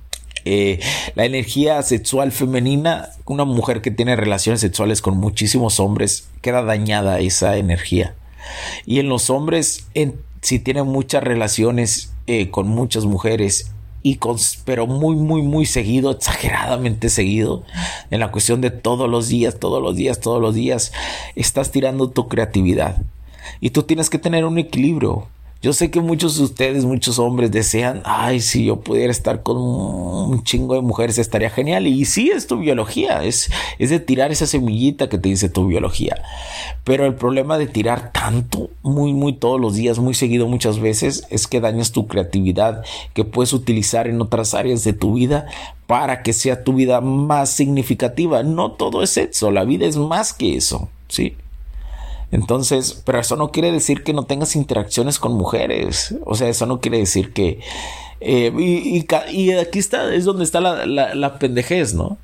eh, 0.45 0.79
la 1.15 1.25
energía 1.25 1.81
sexual 1.81 2.31
femenina, 2.31 3.09
una 3.25 3.45
mujer 3.45 3.81
que 3.81 3.91
tiene 3.91 4.15
relaciones 4.15 4.61
sexuales 4.61 5.01
con 5.01 5.17
muchísimos 5.17 5.79
hombres, 5.79 6.29
queda 6.41 6.63
dañada 6.63 7.19
esa 7.19 7.57
energía. 7.57 8.15
Y 8.85 8.99
en 8.99 9.09
los 9.09 9.29
hombres, 9.29 9.87
si 10.41 10.59
tienen 10.59 10.87
muchas 10.87 11.23
relaciones 11.23 12.13
eh, 12.27 12.49
con 12.49 12.67
muchas 12.67 13.05
mujeres, 13.05 13.71
y 14.01 14.15
con, 14.15 14.37
pero 14.63 14.87
muy, 14.87 15.15
muy, 15.15 15.41
muy 15.41 15.65
seguido, 15.65 16.11
exageradamente 16.11 17.09
seguido, 17.09 17.63
en 18.11 18.21
la 18.21 18.31
cuestión 18.31 18.61
de 18.61 18.71
todos 18.71 19.09
los 19.09 19.27
días, 19.27 19.59
todos 19.59 19.81
los 19.83 19.95
días, 19.95 20.19
todos 20.21 20.41
los 20.41 20.55
días, 20.55 20.93
estás 21.35 21.71
tirando 21.71 22.09
tu 22.09 22.27
creatividad. 22.27 22.97
Y 23.59 23.71
tú 23.71 23.83
tienes 23.83 24.09
que 24.09 24.19
tener 24.19 24.45
un 24.45 24.57
equilibrio. 24.57 25.27
Yo 25.61 25.73
sé 25.73 25.91
que 25.91 25.99
muchos 25.99 26.37
de 26.37 26.45
ustedes, 26.45 26.85
muchos 26.85 27.19
hombres 27.19 27.51
desean, 27.51 28.01
ay, 28.05 28.39
si 28.39 28.63
yo 28.63 28.79
pudiera 28.79 29.11
estar 29.11 29.43
con 29.43 29.57
un 29.57 30.41
chingo 30.45 30.75
de 30.75 30.81
mujeres 30.81 31.17
estaría 31.17 31.49
genial. 31.49 31.85
Y 31.85 32.05
sí, 32.05 32.31
es 32.33 32.47
tu 32.47 32.59
biología, 32.59 33.25
es, 33.25 33.51
es 33.77 33.89
de 33.89 33.99
tirar 33.99 34.31
esa 34.31 34.47
semillita 34.47 35.09
que 35.09 35.17
te 35.17 35.27
dice 35.27 35.49
tu 35.49 35.67
biología. 35.67 36.15
Pero 36.85 37.05
el 37.05 37.13
problema 37.13 37.57
de 37.57 37.67
tirar 37.67 38.13
tanto, 38.13 38.69
muy, 38.83 39.11
muy 39.11 39.33
todos 39.33 39.59
los 39.59 39.75
días, 39.75 39.99
muy 39.99 40.13
seguido 40.13 40.47
muchas 40.47 40.79
veces, 40.79 41.27
es 41.29 41.45
que 41.45 41.59
dañas 41.59 41.91
tu 41.91 42.07
creatividad 42.07 42.85
que 43.13 43.25
puedes 43.25 43.51
utilizar 43.51 44.07
en 44.07 44.21
otras 44.21 44.53
áreas 44.53 44.85
de 44.85 44.93
tu 44.93 45.15
vida 45.15 45.45
para 45.87 46.23
que 46.23 46.31
sea 46.31 46.63
tu 46.63 46.71
vida 46.73 47.01
más 47.01 47.49
significativa. 47.49 48.43
No 48.43 48.71
todo 48.71 49.03
es 49.03 49.09
sexo, 49.09 49.51
la 49.51 49.65
vida 49.65 49.85
es 49.85 49.97
más 49.97 50.31
que 50.31 50.55
eso, 50.55 50.87
¿sí? 51.09 51.35
Entonces, 52.31 53.01
pero 53.05 53.19
eso 53.19 53.35
no 53.35 53.51
quiere 53.51 53.71
decir 53.71 54.03
que 54.03 54.13
no 54.13 54.23
tengas 54.23 54.55
interacciones 54.55 55.19
con 55.19 55.33
mujeres. 55.33 56.15
O 56.25 56.35
sea, 56.35 56.49
eso 56.49 56.65
no 56.65 56.79
quiere 56.79 56.99
decir 56.99 57.33
que... 57.33 57.59
Eh, 58.21 58.51
y, 58.57 59.53
aquí 59.55 59.79
está, 59.79 60.13
es 60.13 60.25
donde 60.25 60.43
está 60.43 60.59
la, 60.59 60.85
la, 60.85 61.39
pendejez, 61.39 61.93
¿no? 61.93 62.17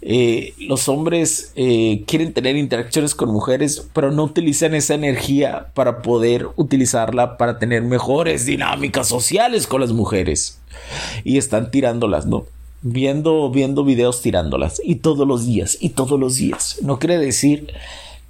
Eh, 0.00 0.54
los 0.58 0.88
hombres 0.88 1.52
eh, 1.54 2.02
quieren 2.06 2.32
tener 2.32 2.56
interacciones 2.56 3.14
con 3.14 3.30
mujeres, 3.30 3.86
pero 3.92 4.10
no 4.10 4.24
utilizan 4.24 4.74
esa 4.74 4.94
energía 4.94 5.68
para 5.74 6.02
poder 6.02 6.48
utilizarla 6.56 7.36
para 7.36 7.58
tener 7.58 7.82
mejores 7.82 8.46
dinámicas 8.46 9.08
sociales 9.08 9.66
con 9.66 9.82
las 9.82 9.92
mujeres. 9.92 10.58
Y 11.24 11.36
están 11.36 11.70
tirándolas, 11.70 12.26
¿no? 12.26 12.46
Viendo, 12.80 13.50
viendo 13.50 13.84
videos 13.84 14.22
tirándolas. 14.22 14.80
Y 14.82 14.96
todos 14.96 15.28
los 15.28 15.46
días, 15.46 15.76
y 15.80 15.90
todos 15.90 16.18
los 16.18 16.36
días. 16.36 16.78
No 16.82 16.98
quiere 16.98 17.18
decir 17.18 17.72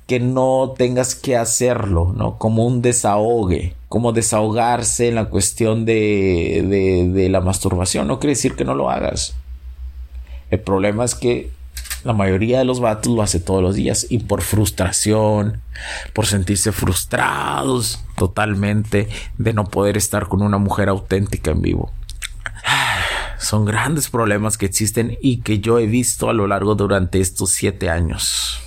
que 0.07 0.21
no 0.21 0.75
tengas 0.77 1.15
que 1.15 1.37
hacerlo, 1.37 2.13
¿no? 2.15 2.37
Como 2.39 2.67
un 2.67 2.83
desahogue, 2.83 3.75
como 3.89 4.13
desahogarse 4.13 5.09
en 5.09 5.15
la 5.15 5.27
cuestión 5.27 5.87
de, 5.87 7.11
de, 7.13 7.29
la 7.31 7.41
masturbación. 7.41 8.07
No 8.07 8.19
quiere 8.19 8.33
decir 8.33 8.55
que 8.55 8.65
no 8.65 8.75
lo 8.75 8.91
hagas. 8.91 9.35
El 10.51 10.61
problema 10.61 11.05
es 11.05 11.15
que 11.15 11.51
la 12.05 12.13
mayoría 12.13 12.59
de 12.59 12.67
los 12.67 12.81
vatos 12.81 13.15
lo 13.15 13.23
hace 13.23 13.41
todos 13.41 13.63
los 13.63 13.77
días 13.77 14.07
y 14.11 14.19
por 14.19 14.43
frustración, 14.43 15.63
por 16.13 16.27
sentirse 16.27 16.71
frustrados 16.71 18.01
totalmente 18.17 19.09
de 19.39 19.53
no 19.55 19.65
poder 19.65 19.97
estar 19.97 20.29
con 20.29 20.43
una 20.43 20.59
mujer 20.59 20.91
auténtica 20.91 21.51
en 21.51 21.63
vivo. 21.63 21.93
Son 23.39 23.65
grandes 23.65 24.11
problemas 24.11 24.59
que 24.59 24.67
existen 24.67 25.17
y 25.23 25.39
que 25.39 25.61
yo 25.61 25.79
he 25.79 25.87
visto 25.87 26.29
a 26.29 26.35
lo 26.35 26.47
largo 26.47 26.75
durante 26.75 27.21
estos 27.21 27.51
siete 27.51 27.89
años 27.89 28.64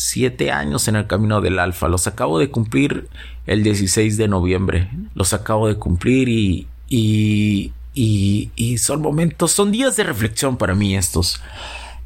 siete 0.00 0.50
años 0.50 0.88
en 0.88 0.96
el 0.96 1.06
camino 1.06 1.40
del 1.40 1.58
alfa. 1.58 1.88
Los 1.88 2.06
acabo 2.06 2.38
de 2.38 2.50
cumplir 2.50 3.08
el 3.46 3.62
16 3.62 4.16
de 4.16 4.28
noviembre. 4.28 4.90
Los 5.14 5.32
acabo 5.32 5.68
de 5.68 5.76
cumplir 5.76 6.28
y, 6.28 6.66
y, 6.88 7.72
y, 7.94 8.78
son 8.78 9.02
momentos, 9.02 9.52
son 9.52 9.72
días 9.72 9.96
de 9.96 10.04
reflexión 10.04 10.56
para 10.56 10.74
mí 10.74 10.96
estos. 10.96 11.40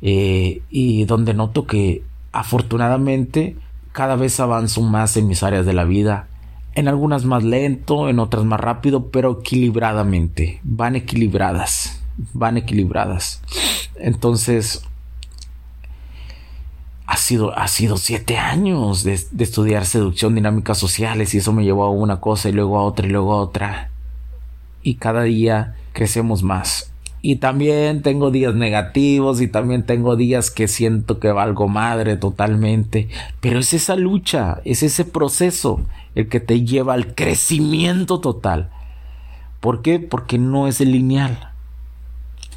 Eh, 0.03 0.63
y 0.71 1.05
donde 1.05 1.35
noto 1.35 1.67
que 1.67 2.03
afortunadamente 2.33 3.57
cada 3.93 4.17
vez 4.17 4.41
avanzo 4.41 4.83
más 4.83 5.17
en 5.17 5.29
mis 5.29 5.43
áreas 5.43 5.65
de 5.67 5.73
la 5.73 5.85
vida. 5.85 6.29
En 6.75 6.89
algunas 6.89 7.25
más 7.25 7.45
lento, 7.45 8.09
en 8.09 8.19
otras 8.19 8.45
más 8.45 8.59
rápido, 8.59 9.11
pero 9.11 9.39
equilibradamente. 9.41 10.61
Van 10.65 10.97
equilibradas. 10.97 12.03
Van 12.33 12.57
equilibradas. 12.57 13.41
Entonces, 13.95 14.85
ha 17.07 17.17
sido, 17.17 17.57
ha 17.57 17.69
sido 17.69 17.97
siete 17.97 18.39
años 18.39 19.05
de, 19.05 19.21
de, 19.31 19.45
estudiar 19.45 19.85
seducción, 19.85 20.35
dinámicas 20.35 20.79
sociales 20.79 21.35
y 21.35 21.39
eso 21.39 21.53
me 21.53 21.65
llevó 21.65 21.85
a 21.85 21.91
una 21.91 22.21
cosa 22.21 22.49
y 22.49 22.53
luego 22.53 22.79
a 22.79 22.85
otra 22.85 23.07
y 23.07 23.11
luego 23.11 23.35
a 23.35 23.43
otra. 23.43 23.91
Y 24.83 24.95
cada 24.97 25.23
día 25.23 25.77
crecemos 25.93 26.43
más. 26.43 26.91
Y 27.21 27.37
también 27.37 28.03
tengo 28.03 28.31
días 28.31 28.55
negativos 28.55 29.41
y 29.41 29.49
también 29.49 29.85
tengo 29.85 30.17
días 30.17 30.51
que 30.51 30.69
siento 30.69 31.21
que 31.21 31.33
valgo 31.33 31.69
madre 31.69 32.17
totalmente. 32.17 33.09
Pero 33.41 33.61
es 33.61 33.73
esa 33.73 33.97
lucha, 33.97 34.61
es 34.65 34.83
ese 34.83 35.07
proceso 35.07 35.81
el 36.15 36.29
que 36.29 36.41
te 36.41 36.65
lleva 36.65 36.95
al 36.95 37.15
crecimiento 37.15 38.21
total. 38.21 38.71
¿Por 39.61 39.81
qué? 39.81 40.01
Porque 40.01 40.37
no 40.37 40.69
es 40.69 40.81
lineal 40.81 41.54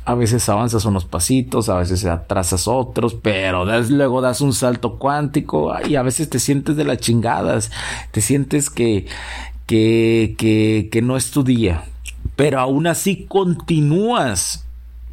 a 0.07 0.15
veces 0.15 0.47
avanzas 0.47 0.85
unos 0.85 1.03
pasitos, 1.03 1.67
a 1.67 1.77
veces 1.79 2.05
atrasas 2.05 2.69
otros, 2.69 3.13
pero 3.13 3.65
luego 3.89 4.21
das 4.21 4.39
un 4.39 4.53
salto 4.53 4.97
cuántico 4.97 5.73
y 5.85 5.97
a 5.97 6.01
veces 6.01 6.29
te 6.29 6.39
sientes 6.39 6.77
de 6.77 6.85
las 6.85 6.99
chingadas, 6.99 7.71
te 8.11 8.21
sientes 8.21 8.69
que, 8.69 9.05
que, 9.65 10.87
que, 10.89 11.01
no 11.01 11.17
es 11.17 11.31
tu 11.31 11.43
día, 11.43 11.83
pero 12.37 12.61
aún 12.61 12.87
así 12.87 13.25
continúas 13.25 14.63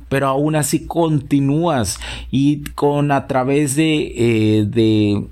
pero 0.09 0.29
aún 0.29 0.55
así 0.55 0.87
continúas 0.87 1.99
y 2.31 2.63
con 2.77 3.11
a 3.11 3.27
través 3.27 3.75
de, 3.75 4.13
eh, 4.15 4.65
de, 4.65 5.27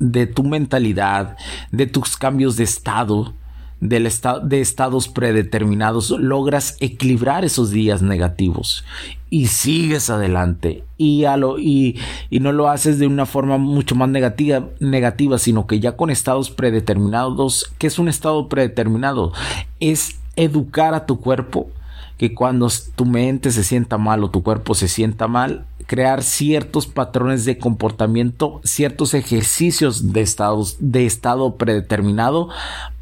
de 0.00 0.26
tu 0.26 0.42
mentalidad, 0.42 1.36
de 1.70 1.86
tus 1.86 2.16
cambios 2.16 2.56
de 2.56 2.64
estado, 2.64 3.34
del 3.80 4.08
de 4.44 4.60
estados 4.60 5.08
predeterminados, 5.08 6.10
logras 6.10 6.76
equilibrar 6.80 7.44
esos 7.44 7.70
días 7.70 8.02
negativos 8.02 8.84
y 9.30 9.48
sigues 9.48 10.10
adelante 10.10 10.84
y, 10.96 11.24
y, 11.58 11.98
y, 12.30 12.40
no 12.40 12.52
lo 12.52 12.68
haces 12.68 12.98
de 12.98 13.06
una 13.06 13.26
forma 13.26 13.58
mucho 13.58 13.94
más 13.94 14.08
negativa, 14.08 14.68
negativa, 14.80 15.38
sino 15.38 15.66
que 15.66 15.80
ya 15.80 15.96
con 15.96 16.10
estados 16.10 16.50
predeterminados, 16.50 17.72
¿qué 17.78 17.88
es 17.88 17.98
un 17.98 18.08
estado 18.08 18.48
predeterminado? 18.48 19.32
Es 19.80 20.18
educar 20.36 20.94
a 20.94 21.06
tu 21.06 21.20
cuerpo 21.20 21.68
que 22.16 22.34
cuando 22.34 22.68
tu 22.94 23.04
mente 23.04 23.50
se 23.50 23.64
sienta 23.64 23.98
mal 23.98 24.22
o 24.22 24.30
tu 24.30 24.42
cuerpo 24.42 24.74
se 24.74 24.88
sienta 24.88 25.26
mal, 25.26 25.66
crear 25.86 26.22
ciertos 26.22 26.86
patrones 26.86 27.44
de 27.44 27.58
comportamiento, 27.58 28.60
ciertos 28.64 29.14
ejercicios 29.14 30.12
de, 30.12 30.22
estados, 30.22 30.76
de 30.80 31.06
estado 31.06 31.56
predeterminado 31.56 32.48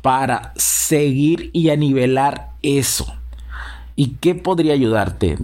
para 0.03 0.53
seguir 0.57 1.51
y 1.53 1.71
a 1.71 1.77
nivelar 1.77 2.51
eso. 2.62 3.12
¿Y 3.95 4.17
qué 4.21 4.35
podría 4.35 4.73
ayudarte? 4.73 5.39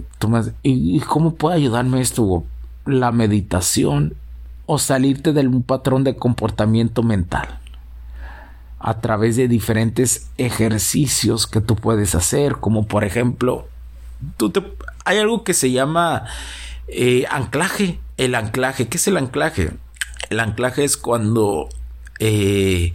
¿Y 0.63 0.99
cómo 1.01 1.35
puede 1.35 1.57
ayudarme 1.57 2.01
esto? 2.01 2.43
La 2.85 3.11
meditación 3.11 4.15
o 4.65 4.79
salirte 4.79 5.33
de 5.33 5.47
un 5.47 5.63
patrón 5.63 6.03
de 6.03 6.15
comportamiento 6.15 7.03
mental 7.03 7.59
a 8.79 9.01
través 9.01 9.35
de 9.35 9.47
diferentes 9.47 10.29
ejercicios 10.37 11.47
que 11.47 11.59
tú 11.59 11.75
puedes 11.75 12.15
hacer, 12.15 12.57
como 12.57 12.87
por 12.87 13.03
ejemplo, 13.03 13.67
hay 15.05 15.17
algo 15.17 15.43
que 15.43 15.53
se 15.53 15.71
llama 15.71 16.25
eh, 16.91 17.25
anclaje. 17.29 17.99
El 18.17 18.35
anclaje, 18.35 18.87
¿qué 18.87 18.97
es 18.97 19.07
el 19.07 19.17
anclaje? 19.17 19.71
El 20.29 20.39
anclaje 20.39 20.83
es 20.83 20.97
cuando 20.97 21.69
eh, 22.19 22.93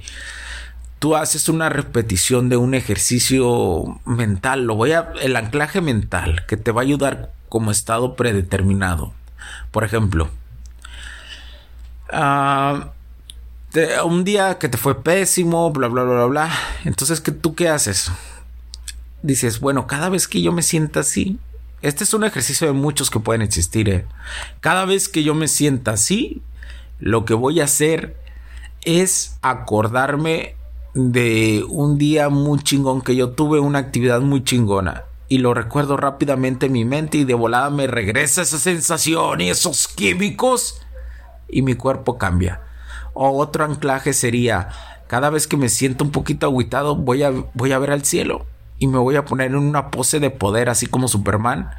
tú 0.98 1.16
haces 1.16 1.48
una 1.48 1.68
repetición 1.68 2.48
de 2.48 2.56
un 2.56 2.74
ejercicio 2.74 4.00
mental. 4.04 4.64
Lo 4.64 4.74
voy 4.74 4.92
a. 4.92 5.12
El 5.20 5.36
anclaje 5.36 5.80
mental 5.80 6.44
que 6.46 6.56
te 6.56 6.72
va 6.72 6.82
a 6.82 6.84
ayudar 6.84 7.32
como 7.48 7.70
estado 7.70 8.16
predeterminado. 8.16 9.12
Por 9.70 9.84
ejemplo, 9.84 10.30
ah, 12.10 12.90
un 14.04 14.24
día 14.24 14.58
que 14.58 14.68
te 14.68 14.78
fue 14.78 15.02
pésimo, 15.02 15.70
bla, 15.72 15.88
bla, 15.88 16.04
bla, 16.04 16.14
bla, 16.14 16.26
bla. 16.26 16.50
Entonces, 16.84 17.20
¿qué, 17.20 17.32
¿tú 17.32 17.54
qué 17.54 17.68
haces? 17.68 18.10
Dices, 19.22 19.60
bueno, 19.60 19.86
cada 19.86 20.08
vez 20.08 20.28
que 20.28 20.42
yo 20.42 20.52
me 20.52 20.62
sienta 20.62 21.00
así, 21.00 21.38
este 21.84 22.04
es 22.04 22.14
un 22.14 22.24
ejercicio 22.24 22.66
de 22.66 22.72
muchos 22.72 23.10
que 23.10 23.20
pueden 23.20 23.42
existir. 23.42 23.90
¿eh? 23.90 24.06
Cada 24.60 24.86
vez 24.86 25.10
que 25.10 25.22
yo 25.22 25.34
me 25.34 25.48
sienta 25.48 25.90
así, 25.90 26.40
lo 26.98 27.26
que 27.26 27.34
voy 27.34 27.60
a 27.60 27.64
hacer 27.64 28.16
es 28.86 29.36
acordarme 29.42 30.56
de 30.94 31.62
un 31.68 31.98
día 31.98 32.30
muy 32.30 32.60
chingón 32.60 33.02
que 33.02 33.14
yo 33.14 33.32
tuve, 33.32 33.60
una 33.60 33.80
actividad 33.80 34.22
muy 34.22 34.42
chingona. 34.42 35.04
Y 35.28 35.38
lo 35.38 35.52
recuerdo 35.52 35.98
rápidamente 35.98 36.66
en 36.66 36.72
mi 36.72 36.86
mente 36.86 37.18
y 37.18 37.24
de 37.24 37.34
volada 37.34 37.68
me 37.68 37.86
regresa 37.86 38.40
esa 38.40 38.58
sensación 38.58 39.42
y 39.42 39.50
esos 39.50 39.86
químicos 39.86 40.80
y 41.50 41.60
mi 41.60 41.74
cuerpo 41.74 42.16
cambia. 42.16 42.62
O 43.12 43.38
otro 43.38 43.62
anclaje 43.62 44.14
sería, 44.14 44.70
cada 45.06 45.28
vez 45.28 45.46
que 45.46 45.58
me 45.58 45.68
siento 45.68 46.02
un 46.02 46.12
poquito 46.12 46.46
agüitado 46.46 46.96
voy 46.96 47.24
a, 47.24 47.30
voy 47.52 47.72
a 47.72 47.78
ver 47.78 47.90
al 47.90 48.06
cielo 48.06 48.46
y 48.78 48.86
me 48.86 48.98
voy 48.98 49.16
a 49.16 49.24
poner 49.24 49.48
en 49.48 49.56
una 49.56 49.90
pose 49.90 50.20
de 50.20 50.30
poder 50.30 50.68
así 50.68 50.86
como 50.86 51.08
Superman 51.08 51.70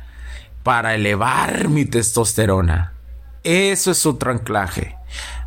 para 0.63 0.95
elevar 0.95 1.69
mi 1.69 1.85
testosterona. 1.85 2.93
Eso 3.43 3.91
es 3.91 4.05
otro 4.07 4.31
anclaje. 4.31 4.95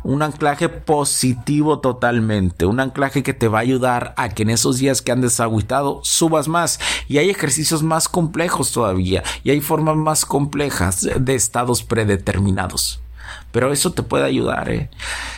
Un 0.03 0.21
anclaje 0.21 0.69
positivo 0.69 1.79
totalmente. 1.79 2.65
Un 2.65 2.79
anclaje 2.79 3.23
que 3.23 3.33
te 3.33 3.49
va 3.49 3.57
a 3.59 3.61
ayudar 3.61 4.13
a 4.15 4.29
que 4.29 4.43
en 4.43 4.51
esos 4.51 4.77
días 4.77 5.01
que 5.01 5.11
andes 5.11 5.41
agüitado 5.41 5.99
subas 6.03 6.47
más. 6.47 6.79
Y 7.09 7.17
hay 7.17 7.29
ejercicios 7.29 7.83
más 7.83 8.07
complejos 8.07 8.71
todavía. 8.71 9.23
Y 9.43 9.49
hay 9.51 9.59
formas 9.59 9.97
más 9.97 10.23
complejas 10.23 11.07
de 11.19 11.35
estados 11.35 11.83
predeterminados. 11.83 13.01
Pero 13.51 13.71
eso 13.71 13.91
te 13.91 14.03
puede 14.03 14.25
ayudar, 14.25 14.69
¿eh? 14.69 14.89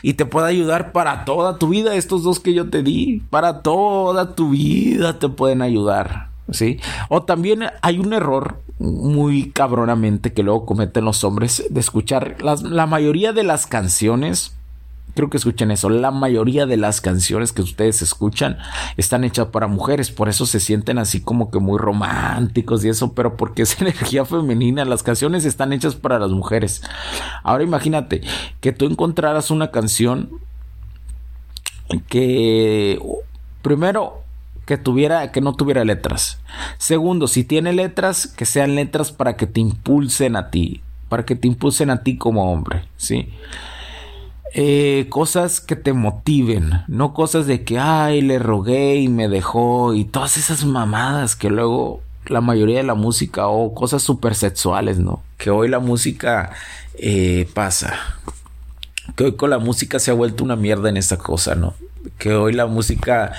Y 0.01 0.13
te 0.13 0.25
puede 0.25 0.49
ayudar 0.49 0.91
para 0.91 1.25
toda 1.25 1.57
tu 1.57 1.69
vida. 1.69 1.95
Estos 1.95 2.23
dos 2.23 2.39
que 2.39 2.53
yo 2.53 2.69
te 2.69 2.83
di, 2.83 3.23
para 3.29 3.61
toda 3.61 4.35
tu 4.35 4.51
vida 4.51 5.19
te 5.19 5.29
pueden 5.29 5.61
ayudar. 5.61 6.29
¿Sí? 6.51 6.79
O 7.07 7.23
también 7.23 7.63
hay 7.81 7.99
un 7.99 8.11
error 8.11 8.61
muy 8.79 9.51
cabronamente 9.51 10.33
que 10.33 10.43
luego 10.43 10.65
cometen 10.65 11.05
los 11.05 11.23
hombres 11.23 11.63
de 11.69 11.79
escuchar 11.79 12.37
la 12.41 12.85
mayoría 12.87 13.31
de 13.31 13.43
las 13.43 13.67
canciones 13.67 14.53
Creo 15.13 15.29
que 15.29 15.37
escuchen 15.37 15.71
eso. 15.71 15.89
La 15.89 16.11
mayoría 16.11 16.65
de 16.65 16.77
las 16.77 17.01
canciones 17.01 17.51
que 17.51 17.61
ustedes 17.61 18.01
escuchan 18.01 18.57
están 18.97 19.23
hechas 19.23 19.47
para 19.47 19.67
mujeres. 19.67 20.11
Por 20.11 20.29
eso 20.29 20.45
se 20.45 20.59
sienten 20.59 20.97
así 20.97 21.21
como 21.21 21.51
que 21.51 21.59
muy 21.59 21.77
románticos 21.77 22.83
y 22.85 22.89
eso. 22.89 23.13
Pero 23.13 23.35
porque 23.35 23.63
es 23.63 23.79
energía 23.81 24.25
femenina. 24.25 24.85
Las 24.85 25.03
canciones 25.03 25.45
están 25.45 25.73
hechas 25.73 25.95
para 25.95 26.19
las 26.19 26.31
mujeres. 26.31 26.81
Ahora 27.43 27.63
imagínate 27.63 28.21
que 28.59 28.71
tú 28.71 28.85
encontraras 28.85 29.51
una 29.51 29.71
canción 29.71 30.29
que 32.07 32.99
primero 33.61 34.21
que 34.65 34.77
tuviera 34.77 35.31
que 35.31 35.41
no 35.41 35.53
tuviera 35.53 35.83
letras. 35.83 36.39
Segundo, 36.77 37.27
si 37.27 37.43
tiene 37.43 37.73
letras, 37.73 38.27
que 38.27 38.45
sean 38.45 38.75
letras 38.75 39.11
para 39.11 39.35
que 39.35 39.47
te 39.47 39.59
impulsen 39.59 40.35
a 40.35 40.49
ti, 40.49 40.81
para 41.09 41.25
que 41.25 41.35
te 41.35 41.47
impulsen 41.47 41.89
a 41.89 42.03
ti 42.03 42.17
como 42.17 42.51
hombre, 42.51 42.85
¿sí? 42.95 43.29
Eh, 44.53 45.07
cosas 45.09 45.61
que 45.61 45.75
te 45.75 45.93
motiven, 45.93 46.83
no 46.87 47.13
cosas 47.13 47.47
de 47.47 47.63
que, 47.63 47.79
ay, 47.79 48.21
le 48.21 48.37
rogué 48.37 48.95
y 48.95 49.07
me 49.07 49.29
dejó 49.29 49.93
y 49.93 50.03
todas 50.03 50.37
esas 50.37 50.65
mamadas 50.65 51.35
que 51.35 51.49
luego 51.49 52.01
la 52.25 52.41
mayoría 52.41 52.77
de 52.77 52.83
la 52.83 52.93
música 52.93 53.47
o 53.47 53.73
cosas 53.73 54.03
súper 54.03 54.35
sexuales, 54.35 54.99
¿no? 54.99 55.23
Que 55.37 55.51
hoy 55.51 55.69
la 55.69 55.79
música 55.79 56.51
eh, 56.95 57.47
pasa. 57.53 57.93
Que 59.15 59.25
hoy 59.25 59.35
con 59.35 59.49
la 59.49 59.59
música 59.59 59.99
se 59.99 60.11
ha 60.11 60.15
vuelto 60.15 60.43
una 60.43 60.55
mierda 60.55 60.89
en 60.89 60.97
esta 60.97 61.17
cosa, 61.17 61.55
¿no? 61.55 61.73
Que 62.17 62.33
hoy 62.33 62.53
la 62.53 62.67
música 62.67 63.31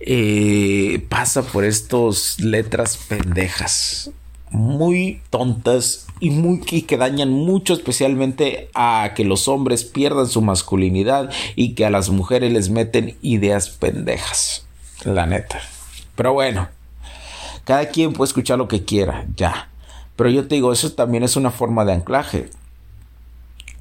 eh, 0.00 1.06
pasa 1.08 1.42
por 1.42 1.64
estas 1.64 2.38
letras 2.38 2.96
pendejas 2.96 4.10
muy 4.50 5.22
tontas 5.30 6.06
y 6.18 6.30
muy 6.30 6.60
que 6.60 6.96
dañan 6.96 7.30
mucho 7.30 7.72
especialmente 7.72 8.68
a 8.74 9.12
que 9.14 9.24
los 9.24 9.48
hombres 9.48 9.84
pierdan 9.84 10.28
su 10.28 10.42
masculinidad 10.42 11.30
y 11.56 11.74
que 11.74 11.86
a 11.86 11.90
las 11.90 12.10
mujeres 12.10 12.52
les 12.52 12.70
meten 12.70 13.16
ideas 13.22 13.70
pendejas. 13.70 14.66
La 15.04 15.26
neta. 15.26 15.60
Pero 16.14 16.32
bueno, 16.32 16.68
cada 17.64 17.88
quien 17.88 18.12
puede 18.12 18.28
escuchar 18.28 18.58
lo 18.58 18.68
que 18.68 18.84
quiera, 18.84 19.26
ya. 19.36 19.70
Pero 20.16 20.30
yo 20.30 20.46
te 20.46 20.56
digo, 20.56 20.72
eso 20.72 20.92
también 20.92 21.22
es 21.22 21.36
una 21.36 21.50
forma 21.50 21.84
de 21.84 21.92
anclaje. 21.92 22.50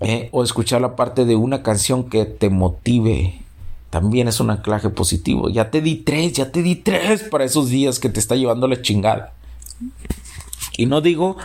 ¿eh? 0.01 0.29
o 0.31 0.43
escuchar 0.43 0.81
la 0.81 0.95
parte 0.95 1.25
de 1.25 1.35
una 1.35 1.63
canción 1.63 2.09
que 2.09 2.25
te 2.25 2.49
motive. 2.49 3.41
También 3.89 4.27
es 4.27 4.39
un 4.39 4.51
anclaje 4.51 4.89
positivo. 4.89 5.49
Ya 5.49 5.71
te 5.71 5.81
di 5.81 5.95
tres, 5.95 6.33
ya 6.33 6.51
te 6.51 6.61
di 6.61 6.75
tres 6.75 7.23
para 7.23 7.43
esos 7.43 7.69
días 7.69 7.99
que 7.99 8.09
te 8.09 8.19
está 8.19 8.35
llevando 8.35 8.67
la 8.67 8.81
chingada. 8.81 9.33
Y 10.79 10.85
no 10.85 11.01
digo 11.01 11.35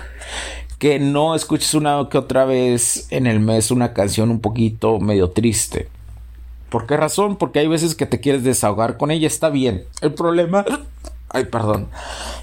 que 0.78 1.00
no 1.00 1.34
escuches 1.34 1.74
una 1.74 2.08
que 2.08 2.18
otra 2.18 2.44
vez 2.44 3.08
en 3.10 3.26
el 3.26 3.40
mes 3.40 3.72
una 3.72 3.92
canción 3.92 4.30
un 4.30 4.40
poquito 4.40 5.00
medio 5.00 5.30
triste. 5.30 5.88
¿Por 6.68 6.86
qué 6.86 6.96
razón? 6.96 7.34
Porque 7.34 7.58
hay 7.58 7.66
veces 7.66 7.96
que 7.96 8.06
te 8.06 8.20
quieres 8.20 8.44
desahogar 8.44 8.96
con 8.96 9.10
ella, 9.10 9.26
está 9.26 9.48
bien. 9.48 9.86
El 10.02 10.14
problema, 10.14 10.64
ay, 11.30 11.46
perdón. 11.46 11.88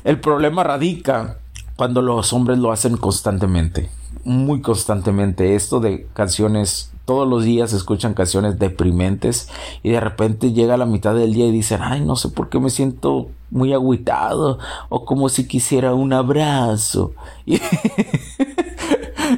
El 0.04 0.20
problema 0.20 0.66
radica 0.66 1.38
cuando 1.78 2.02
los 2.02 2.34
hombres 2.34 2.58
lo 2.58 2.74
hacen 2.74 2.98
constantemente, 2.98 3.90
muy 4.24 4.62
constantemente. 4.62 5.56
Esto 5.56 5.80
de 5.80 6.08
canciones, 6.14 6.92
todos 7.06 7.28
los 7.28 7.44
días 7.44 7.74
escuchan 7.74 8.14
canciones 8.14 8.60
deprimentes 8.60 9.50
y 9.84 9.90
de 9.92 10.00
repente 10.00 10.54
llega 10.54 10.76
a 10.76 10.78
la 10.78 10.86
mitad 10.86 11.16
del 11.16 11.34
día 11.34 11.48
y 11.48 11.52
dicen, 11.52 11.82
ay, 11.82 12.02
no 12.02 12.16
sé 12.16 12.30
por 12.30 12.50
qué 12.50 12.60
me 12.60 12.70
siento 12.70 13.30
muy 13.50 13.74
agüitado 13.74 14.60
o 14.90 15.06
como 15.06 15.30
si 15.30 15.48
quisiera 15.48 15.94
un 15.94 16.14
abrazo. 16.14 17.14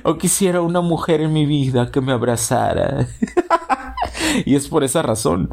o 0.03 0.17
quisiera 0.17 0.61
una 0.61 0.81
mujer 0.81 1.21
en 1.21 1.33
mi 1.33 1.45
vida 1.45 1.91
que 1.91 2.01
me 2.01 2.11
abrazara. 2.11 3.07
y 4.45 4.55
es 4.55 4.67
por 4.67 4.83
esa 4.83 5.01
razón. 5.01 5.49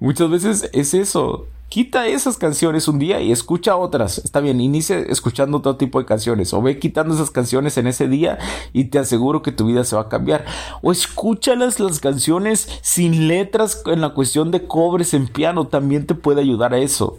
Muchas 0.00 0.30
veces 0.30 0.70
es 0.72 0.94
eso. 0.94 1.46
Quita 1.68 2.06
esas 2.06 2.38
canciones 2.38 2.86
un 2.86 3.00
día 3.00 3.20
y 3.20 3.32
escucha 3.32 3.76
otras. 3.76 4.18
Está 4.18 4.40
bien, 4.40 4.60
inicia 4.60 4.98
escuchando 4.98 5.58
otro 5.58 5.76
tipo 5.76 5.98
de 5.98 6.06
canciones. 6.06 6.54
O 6.54 6.62
ve 6.62 6.78
quitando 6.78 7.14
esas 7.14 7.30
canciones 7.30 7.76
en 7.76 7.88
ese 7.88 8.06
día 8.06 8.38
y 8.72 8.84
te 8.84 9.00
aseguro 9.00 9.42
que 9.42 9.50
tu 9.50 9.66
vida 9.66 9.82
se 9.82 9.96
va 9.96 10.02
a 10.02 10.08
cambiar. 10.08 10.44
O 10.80 10.92
escúchalas 10.92 11.80
las 11.80 11.98
canciones 11.98 12.68
sin 12.82 13.26
letras 13.26 13.82
en 13.86 14.00
la 14.00 14.10
cuestión 14.10 14.52
de 14.52 14.66
cobres 14.66 15.12
en 15.12 15.26
piano. 15.26 15.66
También 15.66 16.06
te 16.06 16.14
puede 16.14 16.40
ayudar 16.40 16.72
a 16.72 16.78
eso. 16.78 17.18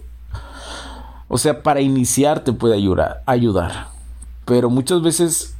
O 1.28 1.38
sea, 1.38 1.62
para 1.62 1.82
iniciar 1.82 2.46
te 2.46 2.54
puede 2.54 2.76
ayudar. 2.76 3.24
ayudar. 3.26 3.90
Pero 4.46 4.70
muchas 4.70 5.02
veces 5.02 5.56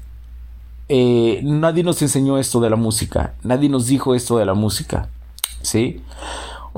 eh, 0.88 1.42
nadie 1.44 1.84
nos 1.84 2.02
enseñó 2.02 2.38
esto 2.38 2.62
de 2.62 2.70
la 2.70 2.78
música. 2.78 3.34
Nadie 3.44 3.68
nos 3.68 3.88
dijo 3.88 4.16
esto 4.16 4.38
de 4.38 4.46
la 4.46 4.54
música. 4.54 5.10
¿Sí? 5.62 6.02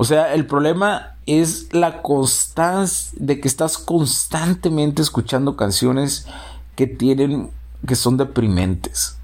O 0.00 0.04
sea, 0.04 0.32
el 0.32 0.46
problema 0.46 1.18
es 1.26 1.74
la 1.74 2.00
constancia 2.00 3.12
de 3.20 3.38
que 3.38 3.46
estás 3.46 3.76
constantemente 3.76 5.02
escuchando 5.02 5.56
canciones 5.56 6.26
que 6.74 6.86
tienen, 6.86 7.50
que 7.86 7.94
son 7.96 8.16
deprimentes 8.16 9.19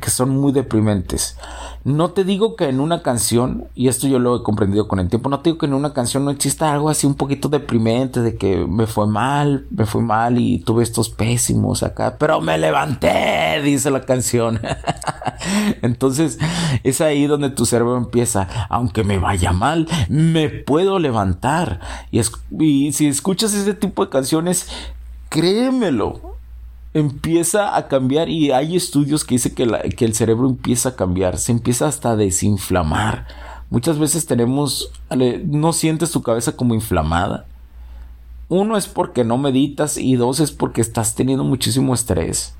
que 0.00 0.10
son 0.10 0.30
muy 0.30 0.52
deprimentes. 0.52 1.36
No 1.84 2.10
te 2.10 2.24
digo 2.24 2.56
que 2.56 2.68
en 2.68 2.80
una 2.80 3.02
canción, 3.02 3.66
y 3.74 3.88
esto 3.88 4.06
yo 4.06 4.18
lo 4.18 4.36
he 4.36 4.42
comprendido 4.42 4.88
con 4.88 4.98
el 4.98 5.08
tiempo, 5.08 5.28
no 5.28 5.40
te 5.40 5.50
digo 5.50 5.58
que 5.58 5.66
en 5.66 5.74
una 5.74 5.92
canción 5.92 6.24
no 6.24 6.30
exista 6.30 6.72
algo 6.72 6.90
así 6.90 7.06
un 7.06 7.14
poquito 7.14 7.48
deprimente, 7.48 8.20
de 8.20 8.36
que 8.36 8.66
me 8.66 8.86
fue 8.86 9.06
mal, 9.06 9.66
me 9.70 9.86
fue 9.86 10.02
mal 10.02 10.38
y 10.38 10.58
tuve 10.58 10.82
estos 10.82 11.08
pésimos 11.08 11.82
acá, 11.82 12.16
pero 12.18 12.40
me 12.40 12.58
levanté, 12.58 13.60
dice 13.62 13.90
la 13.90 14.02
canción. 14.02 14.60
Entonces 15.82 16.38
es 16.84 17.00
ahí 17.00 17.26
donde 17.26 17.50
tu 17.50 17.64
cerebro 17.64 17.96
empieza, 17.96 18.48
aunque 18.68 19.04
me 19.04 19.18
vaya 19.18 19.52
mal, 19.52 19.88
me 20.08 20.48
puedo 20.48 20.98
levantar. 20.98 21.80
Y, 22.10 22.20
y 22.58 22.92
si 22.92 23.06
escuchas 23.06 23.54
ese 23.54 23.74
tipo 23.74 24.04
de 24.04 24.10
canciones, 24.10 24.68
créemelo, 25.28 26.37
empieza 26.94 27.76
a 27.76 27.88
cambiar 27.88 28.28
y 28.28 28.50
hay 28.50 28.76
estudios 28.76 29.24
que 29.24 29.34
dicen 29.34 29.54
que, 29.54 29.94
que 29.96 30.04
el 30.04 30.14
cerebro 30.14 30.48
empieza 30.48 30.90
a 30.90 30.96
cambiar, 30.96 31.38
se 31.38 31.52
empieza 31.52 31.86
hasta 31.86 32.12
a 32.12 32.16
desinflamar. 32.16 33.26
Muchas 33.70 33.98
veces 33.98 34.26
tenemos, 34.26 34.90
no 35.44 35.72
sientes 35.72 36.10
tu 36.10 36.22
cabeza 36.22 36.52
como 36.52 36.74
inflamada. 36.74 37.46
Uno 38.48 38.78
es 38.78 38.86
porque 38.86 39.24
no 39.24 39.36
meditas 39.36 39.98
y 39.98 40.16
dos 40.16 40.40
es 40.40 40.52
porque 40.52 40.80
estás 40.80 41.14
teniendo 41.14 41.44
muchísimo 41.44 41.92
estrés. 41.92 42.54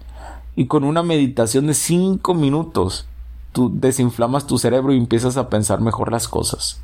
Y 0.55 0.67
con 0.67 0.85
una 0.85 1.03
meditación 1.03 1.67
de 1.67 1.75
cinco 1.75 2.35
minutos, 2.35 3.07
tú 3.52 3.70
desinflamas 3.74 4.46
tu 4.46 4.58
cerebro 4.58 4.92
y 4.92 4.98
empiezas 4.98 5.37
a 5.37 5.48
pensar 5.48 5.80
mejor 5.80 6.12
las 6.12 6.28
cosas. 6.28 6.80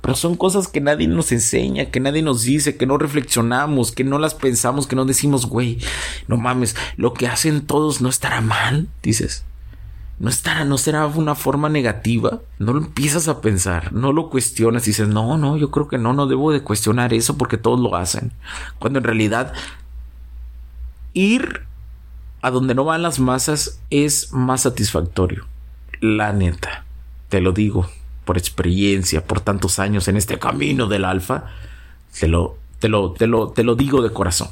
Pero 0.00 0.14
son 0.14 0.36
cosas 0.36 0.68
que 0.68 0.80
nadie 0.80 1.06
nos 1.06 1.32
enseña, 1.32 1.86
que 1.86 2.00
nadie 2.00 2.22
nos 2.22 2.42
dice, 2.42 2.76
que 2.76 2.86
no 2.86 2.98
reflexionamos, 2.98 3.92
que 3.92 4.04
no 4.04 4.18
las 4.18 4.34
pensamos, 4.34 4.86
que 4.86 4.96
no 4.96 5.04
decimos, 5.04 5.46
güey, 5.46 5.78
no 6.26 6.36
mames, 6.36 6.76
lo 6.96 7.14
que 7.14 7.28
hacen 7.28 7.66
todos 7.66 8.00
no 8.00 8.08
estará 8.08 8.40
mal, 8.40 8.88
dices. 9.02 9.44
No 10.18 10.28
estará, 10.28 10.66
no 10.66 10.76
será 10.76 11.06
una 11.06 11.34
forma 11.34 11.70
negativa. 11.70 12.40
No 12.58 12.74
lo 12.74 12.80
empiezas 12.80 13.26
a 13.28 13.40
pensar, 13.40 13.94
no 13.94 14.12
lo 14.12 14.28
cuestionas 14.28 14.86
y 14.86 14.90
dices, 14.90 15.08
no, 15.08 15.38
no, 15.38 15.56
yo 15.56 15.70
creo 15.70 15.88
que 15.88 15.96
no, 15.96 16.12
no 16.12 16.26
debo 16.26 16.52
de 16.52 16.60
cuestionar 16.60 17.14
eso 17.14 17.38
porque 17.38 17.56
todos 17.56 17.80
lo 17.80 17.96
hacen. 17.96 18.32
Cuando 18.78 18.98
en 18.98 19.04
realidad 19.04 19.54
ir 21.14 21.62
a 22.42 22.50
donde 22.50 22.74
no 22.74 22.84
van 22.84 23.02
las 23.02 23.18
masas 23.18 23.80
es 23.88 24.32
más 24.32 24.62
satisfactorio. 24.62 25.46
La 26.00 26.32
neta, 26.32 26.84
te 27.28 27.40
lo 27.40 27.52
digo 27.52 27.88
por 28.24 28.38
experiencia, 28.38 29.24
por 29.24 29.40
tantos 29.40 29.78
años 29.78 30.08
en 30.08 30.16
este 30.16 30.38
camino 30.38 30.86
del 30.86 31.04
alfa, 31.04 31.46
te 32.18 32.28
lo, 32.28 32.56
te 32.78 32.88
lo, 32.88 33.12
te 33.12 33.26
lo, 33.26 33.50
te 33.50 33.64
lo 33.64 33.74
digo 33.74 34.02
de 34.02 34.12
corazón. 34.12 34.48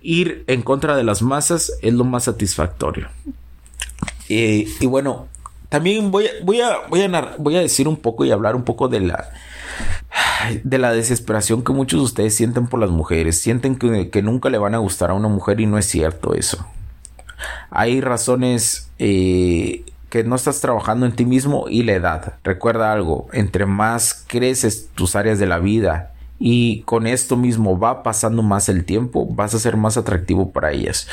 Ir 0.00 0.44
en 0.46 0.62
contra 0.62 0.96
de 0.96 1.04
las 1.04 1.22
masas 1.22 1.72
es 1.80 1.94
lo 1.94 2.04
más 2.04 2.24
satisfactorio. 2.24 3.08
y 4.28 4.86
bueno, 4.86 5.28
también 5.74 6.12
voy 6.12 6.28
voy, 6.44 6.60
a, 6.60 6.86
voy 7.38 7.56
a 7.56 7.60
decir 7.60 7.88
un 7.88 7.96
poco 7.96 8.24
y 8.24 8.30
hablar 8.30 8.54
un 8.54 8.62
poco 8.62 8.86
de 8.86 9.00
la, 9.00 9.30
de 10.62 10.78
la 10.78 10.92
desesperación 10.92 11.64
que 11.64 11.72
muchos 11.72 11.98
de 11.98 12.04
ustedes 12.04 12.34
sienten 12.36 12.68
por 12.68 12.78
las 12.78 12.90
mujeres. 12.90 13.40
Sienten 13.40 13.74
que, 13.74 14.08
que, 14.08 14.22
nunca 14.22 14.50
le 14.50 14.58
van 14.58 14.76
a 14.76 14.78
gustar 14.78 15.10
a 15.10 15.14
una 15.14 15.26
mujer 15.26 15.58
y 15.58 15.66
no 15.66 15.76
es 15.76 15.86
cierto 15.86 16.34
eso. 16.34 16.64
Hay 17.70 18.00
razones 18.00 18.88
eh, 19.00 19.84
que 20.14 20.22
no 20.22 20.36
estás 20.36 20.60
trabajando 20.60 21.06
en 21.06 21.16
ti 21.16 21.24
mismo 21.24 21.64
y 21.68 21.82
la 21.82 21.94
edad. 21.94 22.34
Recuerda 22.44 22.92
algo, 22.92 23.26
entre 23.32 23.66
más 23.66 24.24
creces 24.28 24.88
tus 24.94 25.16
áreas 25.16 25.40
de 25.40 25.46
la 25.48 25.58
vida 25.58 26.12
y 26.38 26.82
con 26.82 27.08
esto 27.08 27.36
mismo 27.36 27.80
va 27.80 28.04
pasando 28.04 28.44
más 28.44 28.68
el 28.68 28.84
tiempo, 28.84 29.26
vas 29.28 29.54
a 29.54 29.58
ser 29.58 29.76
más 29.76 29.96
atractivo 29.96 30.52
para 30.52 30.70
ellas. 30.70 31.08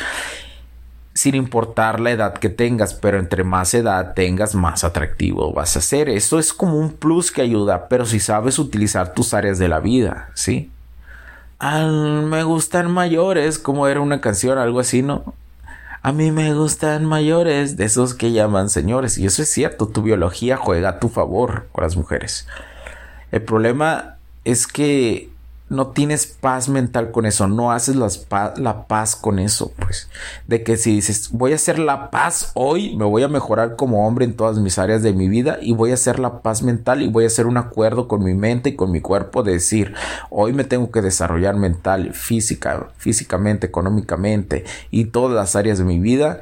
Sin 1.15 1.33
importar 1.33 1.99
la 1.99 2.11
edad 2.11 2.35
que 2.35 2.49
tengas, 2.49 2.93
pero 2.93 3.17
entre 3.17 3.43
más 3.43 3.73
edad 3.73 4.13
tengas, 4.13 4.53
más 4.53 4.83
atractivo 4.83 5.51
vas 5.51 5.75
a 5.77 5.81
ser. 5.81 6.07
Esto 6.07 6.37
es 6.37 6.53
como 6.53 6.77
un 6.77 6.93
plus 6.93 7.31
que 7.31 7.41
ayuda, 7.41 7.87
pero 7.87 8.05
si 8.05 8.19
sabes 8.19 8.59
utilizar 8.59 9.15
tus 9.15 9.33
áreas 9.33 9.57
de 9.57 9.67
la 9.67 9.79
vida, 9.79 10.29
¿sí? 10.35 10.69
me 11.59 12.43
gustan 12.43 12.91
mayores, 12.91 13.57
como 13.57 13.87
era 13.87 13.99
una 13.99 14.21
canción, 14.21 14.59
algo 14.59 14.79
así, 14.79 15.01
¿no? 15.01 15.33
A 16.03 16.11
mí 16.11 16.31
me 16.31 16.53
gustan 16.53 17.05
mayores, 17.05 17.77
de 17.77 17.85
esos 17.85 18.15
que 18.15 18.31
llaman 18.31 18.69
señores. 18.69 19.17
Y 19.17 19.25
eso 19.25 19.43
es 19.43 19.49
cierto, 19.49 19.87
tu 19.87 20.01
biología 20.01 20.57
juega 20.57 20.89
a 20.89 20.99
tu 20.99 21.09
favor 21.09 21.67
con 21.71 21.83
las 21.83 21.95
mujeres. 21.95 22.47
El 23.31 23.43
problema 23.43 24.17
es 24.43 24.65
que 24.65 25.29
no 25.71 25.87
tienes 25.87 26.27
paz 26.27 26.67
mental 26.67 27.11
con 27.11 27.25
eso, 27.25 27.47
no 27.47 27.71
haces 27.71 27.95
la 27.95 28.87
paz 28.87 29.15
con 29.15 29.39
eso, 29.39 29.71
pues. 29.79 30.09
De 30.45 30.63
que 30.63 30.75
si 30.75 30.95
dices, 30.95 31.29
voy 31.31 31.53
a 31.53 31.55
hacer 31.55 31.79
la 31.79 32.11
paz 32.11 32.51
hoy, 32.55 32.93
me 32.97 33.05
voy 33.05 33.23
a 33.23 33.29
mejorar 33.29 33.77
como 33.77 34.05
hombre 34.05 34.25
en 34.25 34.35
todas 34.35 34.57
mis 34.57 34.77
áreas 34.77 35.01
de 35.01 35.13
mi 35.13 35.29
vida 35.29 35.59
y 35.61 35.73
voy 35.73 35.91
a 35.91 35.93
hacer 35.93 36.19
la 36.19 36.41
paz 36.41 36.61
mental 36.61 37.01
y 37.01 37.07
voy 37.07 37.23
a 37.23 37.27
hacer 37.27 37.47
un 37.47 37.55
acuerdo 37.55 38.09
con 38.09 38.21
mi 38.21 38.33
mente 38.33 38.71
y 38.71 38.75
con 38.75 38.91
mi 38.91 38.99
cuerpo 38.99 39.43
de 39.43 39.53
decir, 39.53 39.93
hoy 40.29 40.51
me 40.51 40.65
tengo 40.65 40.91
que 40.91 41.01
desarrollar 41.01 41.55
mental, 41.55 42.13
física, 42.13 42.89
físicamente, 42.97 43.67
económicamente 43.67 44.65
y 44.91 45.05
todas 45.05 45.37
las 45.37 45.55
áreas 45.55 45.77
de 45.77 45.85
mi 45.85 45.99
vida. 46.01 46.41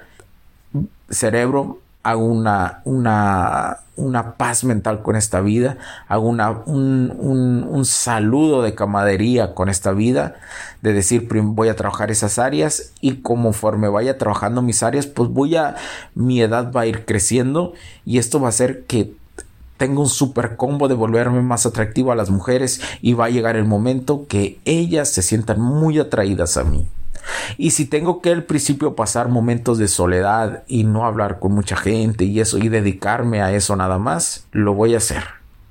Cerebro, 1.11 1.81
hago 2.01 2.25
una, 2.25 2.81
una, 2.83 3.77
una 3.99 4.35
paz 4.35 4.63
mental 4.63 5.01
con 5.01 5.15
esta 5.15 5.41
vida, 5.41 5.77
hago 6.07 6.27
una, 6.27 6.51
un, 6.51 7.13
un, 7.17 7.63
un, 7.69 7.85
saludo 7.85 8.61
de 8.61 8.73
camadería 8.75 9.53
con 9.53 9.69
esta 9.69 9.91
vida, 9.91 10.35
de 10.81 10.93
decir, 10.93 11.27
voy 11.29 11.67
a 11.67 11.75
trabajar 11.75 12.11
esas 12.11 12.39
áreas 12.39 12.91
y 13.01 13.17
conforme 13.17 13.89
vaya 13.89 14.17
trabajando 14.17 14.61
mis 14.61 14.81
áreas, 14.83 15.07
pues 15.07 15.29
voy 15.29 15.55
a, 15.55 15.75
mi 16.15 16.41
edad 16.41 16.71
va 16.71 16.81
a 16.81 16.87
ir 16.87 17.05
creciendo 17.05 17.73
y 18.05 18.17
esto 18.17 18.39
va 18.39 18.47
a 18.47 18.49
hacer 18.49 18.85
que 18.85 19.13
tenga 19.77 20.01
un 20.01 20.09
super 20.09 20.57
combo 20.57 20.87
de 20.87 20.95
volverme 20.95 21.41
más 21.41 21.65
atractivo 21.65 22.11
a 22.11 22.15
las 22.15 22.29
mujeres 22.29 22.81
y 23.01 23.13
va 23.13 23.25
a 23.25 23.29
llegar 23.29 23.55
el 23.55 23.65
momento 23.65 24.25
que 24.27 24.59
ellas 24.65 25.09
se 25.09 25.21
sientan 25.21 25.61
muy 25.61 25.99
atraídas 25.99 26.57
a 26.57 26.63
mí. 26.63 26.87
Y 27.57 27.71
si 27.71 27.85
tengo 27.85 28.21
que 28.21 28.31
al 28.31 28.43
principio 28.43 28.95
pasar 28.95 29.29
momentos 29.29 29.77
de 29.77 29.87
soledad 29.87 30.63
y 30.67 30.83
no 30.83 31.05
hablar 31.05 31.39
con 31.39 31.53
mucha 31.53 31.75
gente 31.75 32.25
y 32.25 32.39
eso 32.39 32.57
y 32.57 32.69
dedicarme 32.69 33.41
a 33.41 33.53
eso 33.53 33.75
nada 33.75 33.97
más, 33.97 34.45
lo 34.51 34.73
voy 34.73 34.93
a 34.93 34.97
hacer 34.97 35.23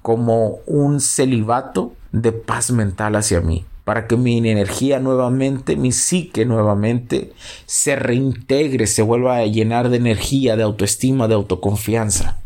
como 0.02 0.58
un 0.66 1.00
celibato 1.00 1.92
de 2.12 2.32
paz 2.32 2.70
mental 2.70 3.16
hacia 3.16 3.40
mí 3.40 3.64
para 3.88 4.06
que 4.06 4.18
mi 4.18 4.36
energía 4.36 5.00
nuevamente, 5.00 5.74
mi 5.74 5.92
psique 5.92 6.44
nuevamente 6.44 7.32
se 7.64 7.96
reintegre, 7.96 8.86
se 8.86 9.00
vuelva 9.00 9.38
a 9.38 9.46
llenar 9.46 9.88
de 9.88 9.96
energía, 9.96 10.56
de 10.56 10.62
autoestima, 10.62 11.26
de 11.26 11.34
autoconfianza. 11.34 12.36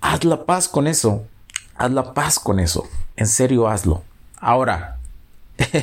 Haz 0.00 0.24
la 0.24 0.46
paz 0.46 0.66
con 0.68 0.88
eso. 0.88 1.24
Haz 1.76 1.92
la 1.92 2.12
paz 2.12 2.40
con 2.40 2.58
eso. 2.58 2.88
En 3.14 3.28
serio, 3.28 3.68
hazlo. 3.68 4.02
Ahora, 4.40 4.98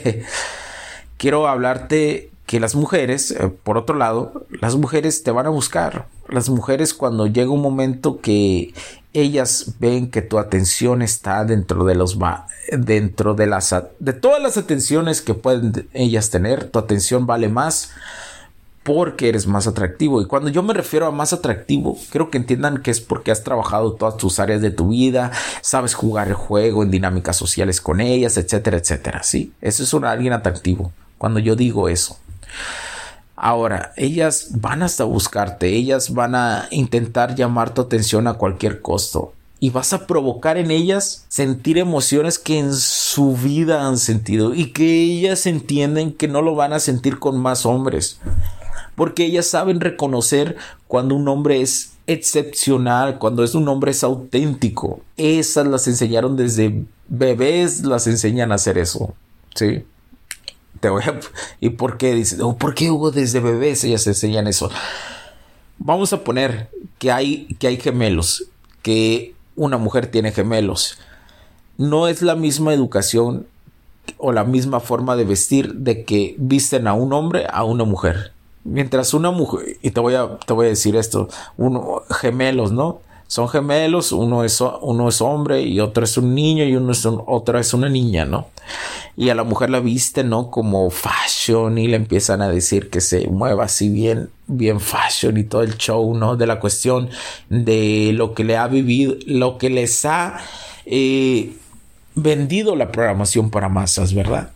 quiero 1.17 1.47
hablarte 1.47 2.31
que 2.55 2.61
las 2.61 2.73
mujeres, 2.73 3.31
eh, 3.31 3.49
por 3.49 3.77
otro 3.77 3.97
lado, 3.97 4.45
las 4.61 4.77
mujeres 4.77 5.23
te 5.23 5.31
van 5.31 5.45
a 5.45 5.49
buscar. 5.49 6.07
Las 6.29 6.47
mujeres 6.47 6.93
cuando 6.93 7.27
llega 7.27 7.51
un 7.51 7.61
momento 7.61 8.21
que 8.21 8.73
ellas 9.11 9.73
ven 9.79 10.09
que 10.09 10.21
tu 10.21 10.39
atención 10.39 11.01
está 11.01 11.43
dentro 11.43 11.83
de 11.83 11.95
los 11.95 12.17
dentro 12.71 13.33
de 13.33 13.47
las 13.47 13.75
de 13.99 14.13
todas 14.13 14.41
las 14.41 14.55
atenciones 14.55 15.21
que 15.21 15.33
pueden 15.33 15.89
ellas 15.91 16.29
tener, 16.29 16.69
tu 16.69 16.79
atención 16.79 17.27
vale 17.27 17.49
más 17.49 17.91
porque 18.83 19.27
eres 19.27 19.47
más 19.47 19.67
atractivo. 19.67 20.21
Y 20.21 20.25
cuando 20.25 20.47
yo 20.47 20.63
me 20.63 20.73
refiero 20.73 21.07
a 21.07 21.11
más 21.11 21.33
atractivo, 21.33 21.97
creo 22.09 22.29
que 22.29 22.37
entiendan 22.37 22.81
que 22.81 22.91
es 22.91 23.01
porque 23.01 23.31
has 23.31 23.43
trabajado 23.43 23.95
todas 23.95 24.15
tus 24.15 24.39
áreas 24.39 24.61
de 24.61 24.71
tu 24.71 24.87
vida, 24.91 25.33
sabes 25.59 25.93
jugar 25.93 26.29
el 26.29 26.35
juego 26.35 26.83
en 26.83 26.91
dinámicas 26.91 27.35
sociales 27.35 27.81
con 27.81 27.99
ellas, 27.99 28.37
etcétera, 28.37 28.77
etcétera. 28.77 29.23
Sí, 29.23 29.51
eso 29.59 29.83
es 29.83 29.93
un 29.93 30.05
alguien 30.05 30.31
atractivo. 30.31 30.93
Cuando 31.17 31.41
yo 31.41 31.57
digo 31.57 31.89
eso. 31.89 32.17
Ahora, 33.35 33.91
ellas 33.97 34.47
van 34.51 34.81
hasta 34.81 35.03
buscarte, 35.03 35.67
ellas 35.67 36.13
van 36.13 36.35
a 36.35 36.67
intentar 36.71 37.35
llamar 37.35 37.73
tu 37.73 37.81
atención 37.81 38.27
a 38.27 38.35
cualquier 38.35 38.81
costo 38.81 39.33
y 39.59 39.69
vas 39.69 39.93
a 39.93 40.05
provocar 40.05 40.57
en 40.57 40.69
ellas 40.69 41.25
sentir 41.27 41.77
emociones 41.77 42.39
que 42.39 42.59
en 42.59 42.73
su 42.73 43.35
vida 43.35 43.87
han 43.87 43.97
sentido 43.97 44.53
y 44.53 44.71
que 44.71 45.01
ellas 45.01 45.45
entienden 45.45 46.13
que 46.13 46.27
no 46.27 46.41
lo 46.41 46.55
van 46.55 46.73
a 46.73 46.79
sentir 46.79 47.19
con 47.19 47.39
más 47.39 47.65
hombres. 47.65 48.19
Porque 48.95 49.25
ellas 49.25 49.47
saben 49.47 49.81
reconocer 49.81 50.55
cuando 50.87 51.15
un 51.15 51.27
hombre 51.27 51.61
es 51.61 51.93
excepcional, 52.07 53.17
cuando 53.17 53.43
es 53.43 53.55
un 53.55 53.67
hombre 53.67 53.91
es 53.91 54.03
auténtico. 54.03 55.01
Esas 55.17 55.67
las 55.67 55.87
enseñaron 55.87 56.37
desde 56.37 56.85
bebés, 57.07 57.83
las 57.83 58.07
enseñan 58.07 58.51
a 58.51 58.55
hacer 58.55 58.77
eso. 58.77 59.13
¿Sí? 59.55 59.83
¿Y 61.59 61.71
por 61.71 61.97
qué? 61.97 62.13
Dice, 62.13 62.41
oh, 62.41 62.55
¿por 62.57 62.75
qué 62.75 62.91
hubo 62.91 63.11
desde 63.11 63.39
bebés 63.39 63.83
ellas 63.83 64.05
enseñan 64.07 64.47
eso? 64.47 64.69
Vamos 65.77 66.13
a 66.13 66.23
poner 66.23 66.69
que 66.97 67.11
hay, 67.11 67.47
que 67.59 67.67
hay 67.67 67.77
gemelos, 67.77 68.45
que 68.81 69.35
una 69.55 69.77
mujer 69.77 70.07
tiene 70.07 70.31
gemelos. 70.31 70.97
No 71.77 72.07
es 72.07 72.21
la 72.21 72.35
misma 72.35 72.73
educación 72.73 73.47
o 74.17 74.31
la 74.31 74.43
misma 74.43 74.79
forma 74.79 75.15
de 75.15 75.25
vestir 75.25 75.73
de 75.75 76.03
que 76.05 76.35
visten 76.37 76.87
a 76.87 76.93
un 76.93 77.13
hombre 77.13 77.47
a 77.51 77.63
una 77.63 77.83
mujer. 77.83 78.31
Mientras 78.63 79.13
una 79.13 79.31
mujer, 79.31 79.77
y 79.81 79.91
te 79.91 79.99
voy 79.99 80.15
a, 80.15 80.37
te 80.39 80.53
voy 80.53 80.67
a 80.67 80.69
decir 80.69 80.95
esto, 80.95 81.29
uno, 81.57 82.03
gemelos, 82.09 82.71
¿no? 82.71 83.01
Son 83.35 83.49
gemelos, 83.49 84.13
uno 84.13 84.45
es, 84.45 84.61
uno 84.61 85.09
es 85.09 85.19
hombre 85.19 85.61
y 85.61 85.81
otro 85.81 86.05
es 86.05 86.17
un 86.17 86.33
niño 86.33 86.63
y 86.63 86.73
uno 86.77 86.93
es 86.93 87.05
otra 87.05 87.59
es 87.59 87.73
una 87.73 87.89
niña, 87.89 88.23
¿no? 88.23 88.47
Y 89.17 89.27
a 89.27 89.35
la 89.35 89.43
mujer 89.43 89.69
la 89.69 89.81
viste, 89.81 90.23
¿no? 90.23 90.49
Como 90.49 90.89
fashion 90.89 91.77
y 91.77 91.89
le 91.89 91.97
empiezan 91.97 92.41
a 92.41 92.47
decir 92.47 92.89
que 92.89 93.01
se 93.01 93.27
mueva 93.27 93.65
así 93.65 93.89
bien, 93.89 94.29
bien 94.47 94.79
fashion 94.79 95.35
y 95.35 95.43
todo 95.43 95.63
el 95.63 95.75
show, 95.75 96.15
¿no? 96.15 96.37
De 96.37 96.47
la 96.47 96.61
cuestión 96.61 97.09
de 97.49 98.11
lo 98.13 98.33
que 98.33 98.45
le 98.45 98.55
ha 98.55 98.67
vivido, 98.67 99.15
lo 99.25 99.57
que 99.57 99.69
les 99.69 100.05
ha 100.05 100.37
eh, 100.85 101.57
vendido 102.15 102.77
la 102.77 102.89
programación 102.93 103.49
para 103.49 103.67
masas, 103.67 104.13
¿verdad? 104.13 104.51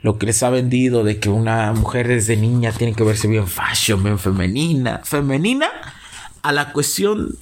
Lo 0.00 0.18
que 0.18 0.26
les 0.26 0.42
ha 0.42 0.50
vendido 0.50 1.04
de 1.04 1.20
que 1.20 1.28
una 1.28 1.72
mujer 1.72 2.08
desde 2.08 2.36
niña 2.36 2.72
tiene 2.72 2.94
que 2.94 3.04
verse 3.04 3.28
bien 3.28 3.46
fashion, 3.46 4.02
bien 4.02 4.18
femenina, 4.18 5.02
femenina 5.04 5.70
a 6.42 6.50
la 6.50 6.72
cuestión 6.72 7.38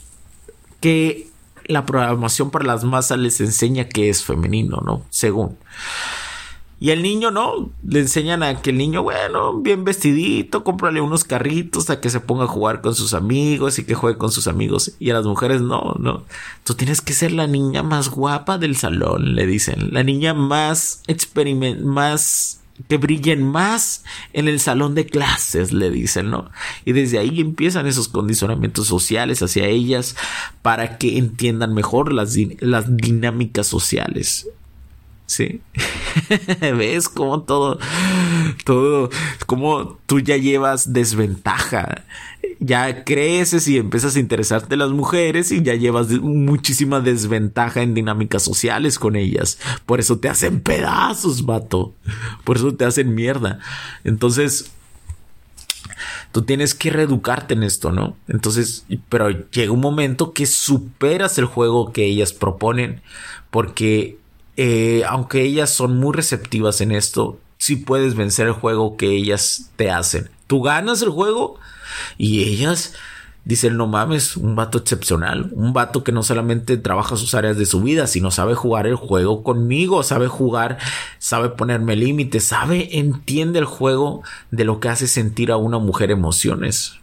que 0.80 1.28
la 1.66 1.84
programación 1.84 2.50
para 2.50 2.64
las 2.64 2.84
masas 2.84 3.18
les 3.18 3.40
enseña 3.40 3.88
que 3.88 4.08
es 4.08 4.24
femenino, 4.24 4.82
¿no? 4.84 5.02
Según. 5.10 5.56
Y 6.78 6.90
el 6.90 7.02
niño, 7.02 7.30
¿no? 7.30 7.70
Le 7.88 8.00
enseñan 8.00 8.42
a 8.42 8.60
que 8.60 8.68
el 8.68 8.76
niño, 8.76 9.02
bueno, 9.02 9.54
bien 9.60 9.84
vestidito, 9.84 10.62
cómprale 10.62 11.00
unos 11.00 11.24
carritos 11.24 11.88
a 11.88 12.00
que 12.00 12.10
se 12.10 12.20
ponga 12.20 12.44
a 12.44 12.48
jugar 12.48 12.82
con 12.82 12.94
sus 12.94 13.14
amigos 13.14 13.78
y 13.78 13.84
que 13.84 13.94
juegue 13.94 14.18
con 14.18 14.30
sus 14.30 14.46
amigos. 14.46 14.92
Y 14.98 15.08
a 15.10 15.14
las 15.14 15.24
mujeres, 15.24 15.62
no, 15.62 15.96
no. 15.98 16.24
Tú 16.64 16.74
tienes 16.74 17.00
que 17.00 17.14
ser 17.14 17.32
la 17.32 17.46
niña 17.46 17.82
más 17.82 18.10
guapa 18.10 18.58
del 18.58 18.76
salón, 18.76 19.34
le 19.34 19.46
dicen. 19.46 19.88
La 19.92 20.02
niña 20.02 20.34
más 20.34 21.02
experiment, 21.06 21.80
más 21.80 22.60
que 22.88 22.96
brillen 22.96 23.42
más 23.42 24.04
en 24.32 24.48
el 24.48 24.60
salón 24.60 24.94
de 24.94 25.06
clases, 25.06 25.72
le 25.72 25.90
dicen, 25.90 26.30
¿no? 26.30 26.50
Y 26.84 26.92
desde 26.92 27.18
ahí 27.18 27.40
empiezan 27.40 27.86
esos 27.86 28.08
condicionamientos 28.08 28.86
sociales 28.86 29.42
hacia 29.42 29.66
ellas 29.66 30.16
para 30.62 30.98
que 30.98 31.18
entiendan 31.18 31.74
mejor 31.74 32.12
las, 32.12 32.34
dinámicas 32.34 33.66
sociales. 33.66 34.48
¿Sí? 35.26 35.60
¿Ves 36.60 37.08
cómo 37.08 37.42
todo, 37.42 37.78
todo, 38.64 39.10
cómo 39.46 39.98
tú 40.06 40.20
ya 40.20 40.36
llevas 40.36 40.92
desventaja? 40.92 42.04
Ya 42.60 43.04
creces 43.04 43.66
y 43.68 43.76
empiezas 43.76 44.16
a 44.16 44.20
interesarte 44.20 44.74
en 44.74 44.78
las 44.78 44.90
mujeres 44.90 45.50
y 45.50 45.62
ya 45.62 45.74
llevas 45.74 46.08
muchísima 46.08 47.00
desventaja 47.00 47.82
en 47.82 47.94
dinámicas 47.94 48.42
sociales 48.42 48.98
con 48.98 49.16
ellas. 49.16 49.58
Por 49.84 50.00
eso 50.00 50.18
te 50.18 50.28
hacen 50.28 50.60
pedazos, 50.60 51.44
vato. 51.44 51.92
Por 52.44 52.56
eso 52.56 52.74
te 52.74 52.84
hacen 52.84 53.14
mierda. 53.14 53.58
Entonces, 54.04 54.70
tú 56.32 56.42
tienes 56.42 56.74
que 56.74 56.90
reeducarte 56.90 57.54
en 57.54 57.64
esto, 57.64 57.90
¿no? 57.92 58.16
Entonces, 58.28 58.86
pero 59.08 59.30
llega 59.50 59.72
un 59.72 59.80
momento 59.80 60.32
que 60.32 60.46
superas 60.46 61.36
el 61.38 61.46
juego 61.46 61.92
que 61.92 62.04
ellas 62.04 62.32
proponen 62.32 63.02
porque 63.50 64.18
eh, 64.56 65.02
aunque 65.06 65.42
ellas 65.42 65.70
son 65.70 65.98
muy 65.98 66.14
receptivas 66.14 66.80
en 66.80 66.92
esto, 66.92 67.38
sí 67.58 67.76
puedes 67.76 68.14
vencer 68.14 68.46
el 68.46 68.52
juego 68.52 68.96
que 68.96 69.08
ellas 69.08 69.70
te 69.76 69.90
hacen. 69.90 70.30
Tú 70.46 70.62
ganas 70.62 71.02
el 71.02 71.10
juego 71.10 71.58
y 72.16 72.44
ellas 72.44 72.94
dicen, 73.44 73.76
no 73.76 73.86
mames, 73.86 74.36
un 74.36 74.56
vato 74.56 74.78
excepcional, 74.78 75.50
un 75.52 75.72
vato 75.72 76.02
que 76.02 76.10
no 76.10 76.24
solamente 76.24 76.76
trabaja 76.76 77.16
sus 77.16 77.34
áreas 77.34 77.56
de 77.56 77.64
su 77.64 77.80
vida, 77.80 78.08
sino 78.08 78.32
sabe 78.32 78.54
jugar 78.54 78.88
el 78.88 78.96
juego 78.96 79.44
conmigo, 79.44 80.02
sabe 80.02 80.26
jugar, 80.26 80.78
sabe 81.20 81.50
ponerme 81.50 81.94
límites, 81.94 82.42
sabe, 82.44 82.98
entiende 82.98 83.60
el 83.60 83.64
juego 83.64 84.22
de 84.50 84.64
lo 84.64 84.80
que 84.80 84.88
hace 84.88 85.06
sentir 85.06 85.52
a 85.52 85.58
una 85.58 85.78
mujer 85.78 86.10
emociones. 86.10 86.94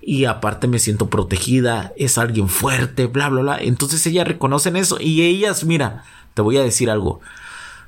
Y 0.00 0.24
aparte 0.24 0.68
me 0.68 0.78
siento 0.78 1.10
protegida, 1.10 1.92
es 1.96 2.16
alguien 2.16 2.48
fuerte, 2.48 3.06
bla, 3.06 3.28
bla, 3.28 3.42
bla. 3.42 3.58
Entonces 3.60 4.06
ellas 4.06 4.26
reconocen 4.26 4.76
eso 4.76 4.96
y 4.98 5.22
ellas, 5.22 5.64
mira, 5.64 6.04
te 6.34 6.42
voy 6.42 6.58
a 6.58 6.62
decir 6.62 6.90
algo. 6.90 7.20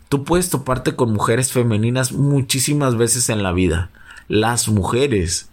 Tú 0.09 0.25
puedes 0.25 0.51
toparte 0.51 0.95
con 0.95 1.13
mujeres 1.13 1.53
femeninas 1.53 2.13
muchísimas 2.13 2.97
veces 2.97 3.29
en 3.29 3.43
la 3.43 3.53
vida. 3.53 3.91
Las 4.29 4.69
mujeres 4.69 5.49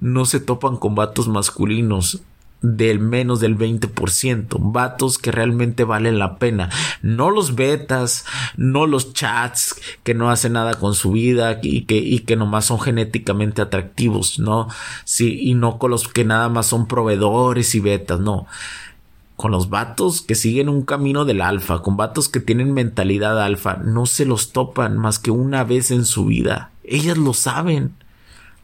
no 0.00 0.24
se 0.24 0.40
topan 0.40 0.76
con 0.76 0.94
vatos 0.94 1.28
masculinos 1.28 2.22
del 2.60 2.98
menos 2.98 3.38
del 3.38 3.56
20%, 3.56 4.56
vatos 4.58 5.18
que 5.18 5.30
realmente 5.30 5.84
valen 5.84 6.18
la 6.18 6.38
pena, 6.38 6.70
no 7.02 7.30
los 7.30 7.54
betas, 7.54 8.24
no 8.56 8.86
los 8.86 9.12
chats 9.12 9.80
que 10.02 10.14
no 10.14 10.30
hacen 10.30 10.54
nada 10.54 10.74
con 10.74 10.94
su 10.94 11.12
vida 11.12 11.60
y 11.62 11.82
que, 11.82 11.98
y 11.98 12.20
que 12.20 12.34
nomás 12.34 12.64
son 12.64 12.80
genéticamente 12.80 13.62
atractivos, 13.62 14.40
no, 14.40 14.68
sí, 15.04 15.38
y 15.40 15.54
no 15.54 15.78
con 15.78 15.92
los 15.92 16.08
que 16.08 16.24
nada 16.24 16.48
más 16.48 16.66
son 16.66 16.88
proveedores 16.88 17.76
y 17.76 17.80
betas, 17.80 18.18
no 18.18 18.46
con 19.38 19.52
los 19.52 19.70
vatos 19.70 20.20
que 20.20 20.34
siguen 20.34 20.68
un 20.68 20.82
camino 20.82 21.24
del 21.24 21.40
alfa, 21.40 21.80
con 21.80 21.96
vatos 21.96 22.28
que 22.28 22.40
tienen 22.40 22.74
mentalidad 22.74 23.40
alfa, 23.40 23.76
no 23.76 24.04
se 24.04 24.24
los 24.24 24.50
topan 24.50 24.98
más 24.98 25.20
que 25.20 25.30
una 25.30 25.62
vez 25.62 25.92
en 25.92 26.04
su 26.06 26.24
vida. 26.24 26.72
Ellas 26.82 27.16
lo 27.16 27.32
saben. 27.32 27.94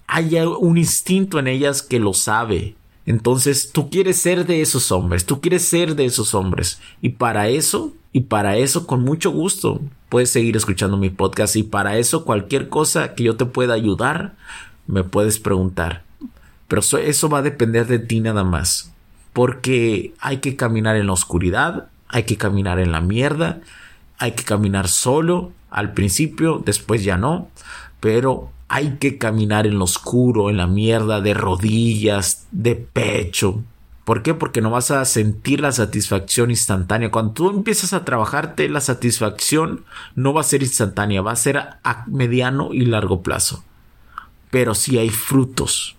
Hay 0.09 0.35
un 0.35 0.77
instinto 0.77 1.39
en 1.39 1.47
ellas 1.47 1.81
que 1.81 2.01
lo 2.01 2.13
sabe. 2.13 2.75
Entonces 3.07 3.71
tú 3.71 3.89
quieres 3.89 4.17
ser 4.17 4.47
de 4.47 4.63
esos 4.63 4.91
hombres, 4.91 5.25
tú 5.27 5.41
quieres 5.41 5.65
ser 5.65 5.95
de 5.95 6.07
esos 6.07 6.35
hombres. 6.35 6.81
Y 7.01 7.11
para 7.11 7.49
eso, 7.49 7.93
y 8.13 8.23
para 8.23 8.57
eso 8.57 8.85
con 8.85 9.05
mucho 9.05 9.31
gusto, 9.31 9.81
puedes 10.09 10.31
seguir 10.31 10.57
escuchando 10.57 10.97
mi 10.97 11.09
podcast. 11.09 11.55
Y 11.55 11.63
para 11.63 11.99
eso 11.99 12.25
cualquier 12.25 12.69
cosa 12.69 13.15
que 13.15 13.23
yo 13.23 13.37
te 13.37 13.47
pueda 13.47 13.75
ayudar, 13.75 14.35
me 14.89 15.05
puedes 15.05 15.39
preguntar. 15.39 16.03
Pero 16.67 16.83
eso 16.99 17.29
va 17.29 17.39
a 17.39 17.43
depender 17.43 17.87
de 17.87 18.01
ti 18.01 18.19
nada 18.19 18.43
más 18.43 18.91
porque 19.35 20.15
hay 20.21 20.39
que 20.39 20.57
caminar 20.57 20.97
en 20.97 21.09
la 21.09 21.13
oscuridad, 21.13 21.89
hay 22.09 22.23
que 22.23 22.39
caminar 22.39 22.79
en 22.79 22.93
la 22.93 23.03
mierda, 23.03 23.61
hay 24.19 24.33
que 24.33 24.45
caminar 24.45 24.89
solo 24.89 25.53
al 25.71 25.93
principio, 25.93 26.63
después 26.65 27.05
ya 27.05 27.19
no, 27.19 27.49
pero 28.01 28.51
hay 28.69 28.97
que 28.99 29.19
caminar 29.19 29.67
en 29.67 29.79
lo 29.79 29.85
oscuro, 29.85 30.49
en 30.49 30.57
la 30.57 30.67
mierda, 30.67 31.21
de 31.21 31.35
rodillas, 31.35 32.47
de 32.51 32.77
pecho, 32.77 33.63
¿Por 34.05 34.23
qué? 34.23 34.35
Porque 34.35 34.61
no 34.61 34.71
vas 34.71 34.91
a 34.91 35.05
sentir 35.07 35.61
la 35.61 35.73
satisfacción 35.73 36.51
instantánea. 36.51 37.11
Cuando 37.11 37.33
tú 37.33 37.49
empiezas 37.49 37.95
a 37.95 38.05
trabajarte, 38.05 38.69
la 38.69 38.83
satisfacción 38.83 39.85
no 40.15 40.35
va 40.35 40.43
a 40.43 40.45
ser 40.45 40.63
instantánea, 40.63 41.23
va 41.23 41.33
a 41.33 41.37
ser 41.37 41.57
a 41.57 42.05
mediano 42.07 42.75
y 42.75 42.85
largo 42.85 43.23
plazo. 43.23 43.65
Pero 44.51 44.75
sí 44.75 44.99
hay 44.99 45.09
frutos. 45.09 45.97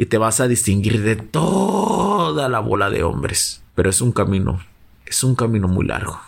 Y 0.00 0.06
te 0.06 0.16
vas 0.16 0.40
a 0.40 0.48
distinguir 0.48 1.02
de 1.02 1.16
toda 1.16 2.48
la 2.48 2.60
bola 2.60 2.88
de 2.88 3.02
hombres. 3.02 3.60
Pero 3.74 3.90
es 3.90 4.00
un 4.00 4.12
camino, 4.12 4.58
es 5.04 5.22
un 5.22 5.34
camino 5.34 5.68
muy 5.68 5.84
largo 5.84 6.18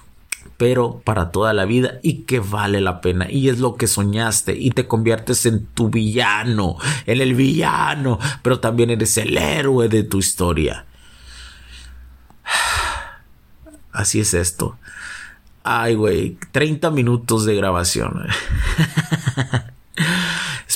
pero 0.63 1.01
para 1.05 1.33
toda 1.33 1.53
la 1.53 1.65
vida 1.65 1.99
y 2.05 2.23
que 2.23 2.39
vale 2.39 2.81
la 2.81 3.01
pena 3.01 3.29
y 3.29 3.49
es 3.49 3.59
lo 3.59 3.75
que 3.75 3.89
soñaste 3.89 4.57
y 4.57 4.71
te 4.71 4.87
conviertes 4.87 5.45
en 5.45 5.67
tu 5.67 5.89
villano, 5.89 6.77
en 7.07 7.21
el 7.21 7.35
villano, 7.35 8.21
pero 8.43 8.61
también 8.61 8.91
eres 8.91 9.17
el 9.19 9.37
héroe 9.37 9.89
de 9.89 10.05
tu 10.05 10.19
historia. 10.19 10.85
Así 13.93 14.21
es 14.21 14.35
esto. 14.35 14.79
Ay, 15.65 15.97
güey, 15.97 16.39
30 16.53 16.93
minutos 16.93 17.45
de 17.45 17.57
grabación. 17.57 18.29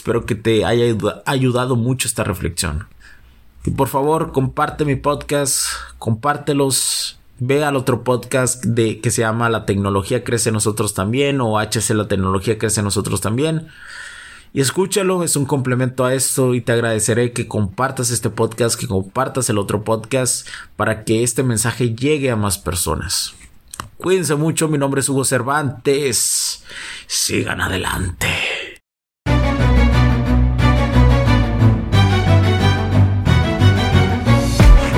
Espero 0.07 0.25
que 0.25 0.37
te 0.37 0.65
haya 0.65 0.97
ayudado 1.25 1.75
mucho 1.75 2.07
esta 2.07 2.23
reflexión. 2.23 2.87
Y 3.65 3.73
por 3.73 3.89
favor, 3.89 4.31
comparte 4.31 4.85
mi 4.85 4.95
podcast, 4.95 5.67
compártelos 5.99 7.19
Ve 7.41 7.65
al 7.65 7.75
otro 7.75 8.05
podcast 8.05 8.65
de 8.65 9.01
que 9.01 9.11
se 9.11 9.23
llama 9.23 9.49
La 9.49 9.67
tecnología 9.67 10.23
crece 10.23 10.53
nosotros 10.53 10.95
también 10.95 11.41
o 11.41 11.59
HC 11.59 11.91
La 11.97 12.07
tecnología 12.07 12.57
crece 12.57 12.85
nosotros 12.85 13.21
también. 13.21 13.67
Y 14.53 14.61
escúchalo, 14.61 15.25
es 15.25 15.35
un 15.35 15.45
complemento 15.45 16.05
a 16.05 16.15
esto 16.15 16.55
y 16.55 16.61
te 16.61 16.71
agradeceré 16.71 17.33
que 17.33 17.49
compartas 17.49 18.11
este 18.11 18.31
podcast, 18.31 18.79
que 18.79 18.87
compartas 18.87 19.51
el 19.51 19.59
otro 19.59 19.83
podcast 19.83 20.47
para 20.77 21.03
que 21.03 21.25
este 21.25 21.43
mensaje 21.43 21.97
llegue 21.97 22.31
a 22.31 22.37
más 22.37 22.59
personas. 22.59 23.35
Cuídense 23.97 24.37
mucho, 24.37 24.69
mi 24.69 24.79
nombre 24.79 25.01
es 25.01 25.09
Hugo 25.09 25.25
Cervantes. 25.25 26.63
Sigan 27.09 27.61
adelante. 27.61 28.36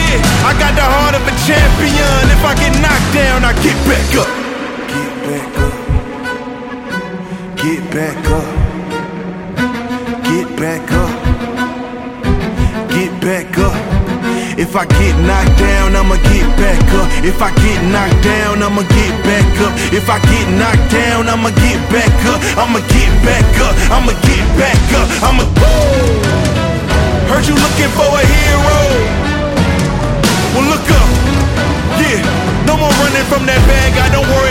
Yeah, 0.00 0.48
I 0.48 0.52
got 0.56 0.72
the 0.74 0.86
heart 0.94 1.14
of 1.14 1.22
a 1.28 1.34
champion. 1.44 2.24
If 2.32 2.42
I 2.44 2.52
get 2.56 2.72
knocked 2.80 3.10
down, 3.12 3.44
I 3.44 3.52
get 3.60 3.76
back 3.88 4.10
up. 4.16 4.30
Get 4.88 5.12
back 5.28 5.52
up. 5.66 5.74
Get 7.60 7.82
back 7.92 8.24
up. 8.32 8.48
Get 10.24 10.48
back 10.56 10.88
up. 10.92 11.12
Get 12.90 13.12
back 13.20 13.58
up. 13.58 13.76
If 14.58 14.76
I 14.76 14.84
get 14.84 15.16
knocked 15.24 15.56
down, 15.58 15.96
I'ma 15.96 16.16
get 16.16 16.48
back 16.60 16.80
up. 16.92 17.08
If 17.24 17.40
I 17.40 17.50
get 17.62 17.80
knocked 17.92 18.22
down, 18.22 18.62
I'ma 18.62 18.82
get 18.82 19.14
back 19.24 19.46
up. 19.64 19.72
If 19.92 20.08
I 20.08 20.18
get 20.20 20.46
knocked 20.60 20.92
down, 20.92 21.28
I'ma 21.28 21.50
get 21.50 21.80
back 21.88 22.12
up. 22.28 22.40
I'ma 22.58 22.80
get 22.92 23.12
back 23.24 23.46
up. 23.64 23.74
I'ma 23.90 24.12
get 24.26 24.46
back 24.60 24.80
up. 25.00 25.08
I'ma. 25.24 25.44
Heard 27.30 27.46
you 27.46 27.54
looking 27.54 27.92
for 27.96 28.10
a 28.10 28.22
hero. 28.26 29.29